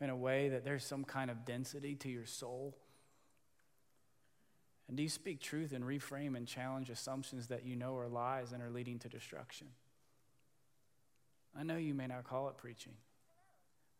in 0.00 0.10
a 0.10 0.16
way 0.16 0.48
that 0.50 0.64
there's 0.64 0.84
some 0.84 1.04
kind 1.04 1.30
of 1.30 1.44
density 1.44 1.94
to 1.96 2.08
your 2.08 2.26
soul? 2.26 2.76
And 4.88 4.96
do 4.96 5.02
you 5.02 5.08
speak 5.08 5.40
truth 5.40 5.72
and 5.72 5.84
reframe 5.84 6.36
and 6.36 6.46
challenge 6.46 6.90
assumptions 6.90 7.48
that 7.48 7.64
you 7.64 7.76
know 7.76 7.96
are 7.96 8.08
lies 8.08 8.52
and 8.52 8.62
are 8.62 8.70
leading 8.70 8.98
to 9.00 9.08
destruction? 9.08 9.68
I 11.58 11.62
know 11.62 11.76
you 11.76 11.94
may 11.94 12.06
not 12.06 12.24
call 12.24 12.48
it 12.48 12.56
preaching, 12.56 12.92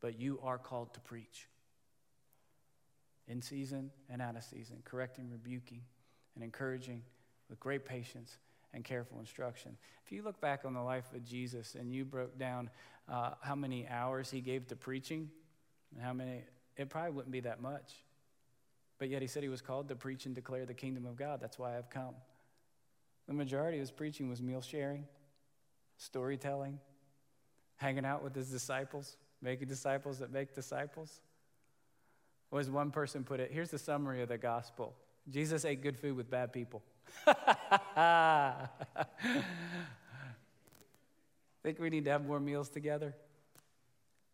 but 0.01 0.21
you 0.21 0.39
are 0.43 0.59
called 0.59 0.95
to 0.95 1.01
preach. 1.01 1.49
In 3.29 3.43
season 3.43 3.91
and 4.09 4.23
out 4.23 4.37
of 4.37 4.45
season, 4.45 4.83
correcting, 4.85 5.31
rebuking, 5.31 5.81
and 6.37 6.45
encouraging 6.45 7.03
with 7.49 7.59
great 7.59 7.85
patience 7.85 8.39
and 8.77 8.85
careful 8.85 9.19
instruction. 9.19 9.77
If 10.05 10.13
you 10.13 10.23
look 10.23 10.41
back 10.41 10.65
on 10.65 10.75
the 10.75 10.83
life 10.83 11.07
of 11.15 11.25
Jesus 11.25 11.75
and 11.75 11.91
you 11.93 12.05
broke 12.05 12.39
down 12.39 12.71
uh, 13.09 13.31
how 13.41 13.55
many 13.55 13.89
hours 13.89 14.31
he 14.31 14.41
gave 14.41 14.69
to 14.69 14.77
preaching, 14.77 15.31
and 15.93 16.05
how 16.05 16.13
many, 16.13 16.45
it 16.77 16.91
probably 16.91 17.11
wouldn't 17.11 17.33
be 17.33 17.41
that 17.41 17.61
much. 17.61 18.05
But 18.99 19.09
yet 19.09 19.23
he 19.23 19.29
said 19.29 19.43
he 19.43 19.49
was 19.49 19.63
called 19.63 19.89
to 19.89 19.97
preach 19.97 20.27
and 20.27 20.35
declare 20.35 20.67
the 20.67 20.75
kingdom 20.75 21.07
of 21.07 21.17
God. 21.17 21.41
That's 21.41 21.59
why 21.59 21.77
I've 21.77 21.91
come. 21.91 22.15
The 23.27 23.35
majority 23.35 23.79
of 23.79 23.81
his 23.81 23.91
preaching 23.91 24.29
was 24.29 24.43
meal 24.43 24.61
sharing, 24.61 25.07
storytelling, 25.97 26.79
hanging 27.77 28.05
out 28.05 28.23
with 28.23 28.35
his 28.35 28.51
disciples, 28.51 29.17
making 29.41 29.69
disciples 29.69 30.19
that 30.19 30.33
make 30.33 30.55
disciples. 30.55 31.21
Was 32.51 32.71
one 32.71 32.91
person 32.91 33.25
put 33.25 33.41
it, 33.41 33.51
here's 33.53 33.71
the 33.71 33.79
summary 33.79 34.23
of 34.23 34.29
the 34.29 34.39
gospel 34.39 34.95
Jesus 35.29 35.65
ate 35.65 35.83
good 35.83 35.97
food 35.97 36.17
with 36.17 36.31
bad 36.31 36.53
people. 36.53 36.83
think 41.63 41.81
we 41.81 41.91
need 41.91 42.05
to 42.05 42.11
have 42.11 42.25
more 42.25 42.39
meals 42.39 42.69
together? 42.69 43.15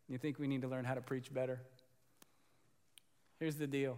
You 0.08 0.18
think 0.18 0.38
we 0.38 0.46
need 0.46 0.62
to 0.62 0.68
learn 0.68 0.84
how 0.84 0.94
to 0.94 1.00
preach 1.00 1.32
better? 1.32 1.60
Here's 3.38 3.56
the 3.56 3.66
deal 3.66 3.96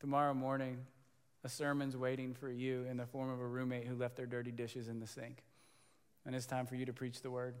tomorrow 0.00 0.34
morning, 0.34 0.78
a 1.42 1.48
sermon's 1.48 1.96
waiting 1.96 2.34
for 2.34 2.50
you 2.50 2.84
in 2.90 2.98
the 2.98 3.06
form 3.06 3.30
of 3.30 3.40
a 3.40 3.46
roommate 3.46 3.86
who 3.86 3.94
left 3.94 4.16
their 4.16 4.26
dirty 4.26 4.50
dishes 4.50 4.88
in 4.88 5.00
the 5.00 5.06
sink. 5.06 5.42
And 6.26 6.34
it's 6.34 6.46
time 6.46 6.66
for 6.66 6.74
you 6.74 6.84
to 6.84 6.92
preach 6.92 7.22
the 7.22 7.30
word 7.30 7.54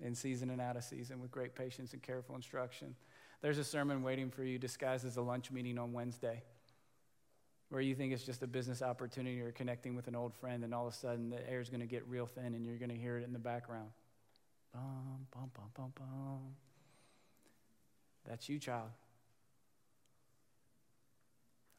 in 0.00 0.14
season 0.14 0.50
and 0.50 0.60
out 0.60 0.76
of 0.76 0.84
season 0.84 1.20
with 1.20 1.30
great 1.30 1.54
patience 1.54 1.94
and 1.94 2.02
careful 2.02 2.36
instruction. 2.36 2.94
There's 3.40 3.58
a 3.58 3.64
sermon 3.64 4.02
waiting 4.02 4.30
for 4.30 4.44
you 4.44 4.58
disguised 4.58 5.06
as 5.06 5.16
a 5.16 5.22
lunch 5.22 5.50
meeting 5.50 5.78
on 5.78 5.92
Wednesday 5.92 6.42
where 7.70 7.80
you 7.80 7.94
think 7.94 8.12
it's 8.12 8.24
just 8.24 8.42
a 8.42 8.46
business 8.46 8.80
opportunity 8.80 9.40
or 9.40 9.52
connecting 9.52 9.94
with 9.94 10.08
an 10.08 10.14
old 10.14 10.34
friend, 10.34 10.64
and 10.64 10.74
all 10.74 10.86
of 10.86 10.94
a 10.94 10.96
sudden 10.96 11.30
the 11.30 11.50
air 11.50 11.60
is 11.60 11.68
going 11.68 11.80
to 11.80 11.86
get 11.86 12.06
real 12.08 12.26
thin 12.26 12.54
and 12.54 12.64
you're 12.64 12.78
going 12.78 12.90
to 12.90 12.96
hear 12.96 13.18
it 13.18 13.24
in 13.24 13.32
the 13.32 13.38
background. 13.38 13.90
Bum, 14.72 15.26
bum, 15.30 15.50
bum, 15.54 15.70
bum, 15.74 15.92
bum. 15.94 16.40
That's 18.26 18.48
you, 18.48 18.58
child. 18.58 18.90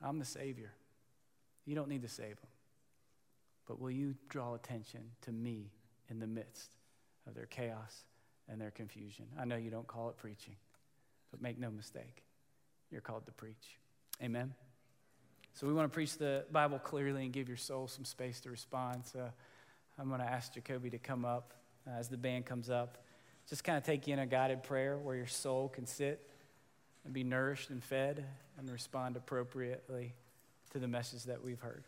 I'm 0.02 0.20
the 0.20 0.26
Savior. 0.26 0.72
You 1.66 1.76
don't 1.76 1.90
need 1.90 2.02
to 2.04 2.08
save 2.08 2.38
them. 2.38 2.50
But 3.68 3.80
will 3.80 3.92
you 3.92 4.16
draw 4.30 4.56
attention 4.56 5.02
to 5.22 5.32
me 5.32 5.72
in 6.10 6.20
the 6.20 6.26
midst 6.26 6.72
of 7.28 7.36
their 7.36 7.46
chaos 7.46 8.04
and 8.48 8.60
their 8.60 8.72
confusion? 8.72 9.26
I 9.40 9.46
know 9.46 9.58
you 9.58 9.70
don't 9.70 9.86
call 9.86 10.10
it 10.10 10.18
preaching, 10.18 10.56
but 11.30 11.42
make 11.42 11.60
no 11.60 11.70
mistake, 11.70 12.24
you're 12.90 13.02
called 13.02 13.26
to 13.28 13.32
preach. 13.32 13.78
Amen. 14.24 14.54
So 15.60 15.68
we 15.68 15.74
want 15.74 15.92
to 15.92 15.94
preach 15.94 16.18
the 16.18 16.46
Bible 16.54 16.80
clearly 16.80 17.26
and 17.26 17.34
give 17.34 17.50
your 17.50 17.58
soul 17.58 17.90
some 17.90 18.06
space 18.06 18.40
to 18.42 18.50
respond. 18.50 19.06
So 19.06 19.30
I'm 20.00 20.08
going 20.08 20.22
to 20.22 20.26
ask 20.26 20.54
Jacoby 20.54 20.90
to 20.92 20.98
come 20.98 21.26
up 21.26 21.54
uh, 21.86 22.00
as 22.00 22.08
the 22.08 22.16
band 22.16 22.46
comes 22.46 22.70
up. 22.70 22.98
Just 23.50 23.66
kind 23.66 23.78
of 23.78 23.84
take 23.84 24.08
you 24.08 24.14
in 24.14 24.20
a 24.20 24.26
guided 24.26 24.64
prayer 24.64 24.98
where 24.98 25.18
your 25.18 25.28
soul 25.28 25.68
can 25.68 25.86
sit 25.86 26.30
and 27.04 27.14
be 27.14 27.26
nourished 27.26 27.72
and 27.72 27.84
fed 27.84 28.24
and 28.58 28.70
respond 28.72 29.18
appropriately 29.18 30.14
to 30.72 30.80
the 30.80 30.88
message 30.88 31.26
that 31.26 31.44
we've 31.44 31.60
heard. 31.60 31.84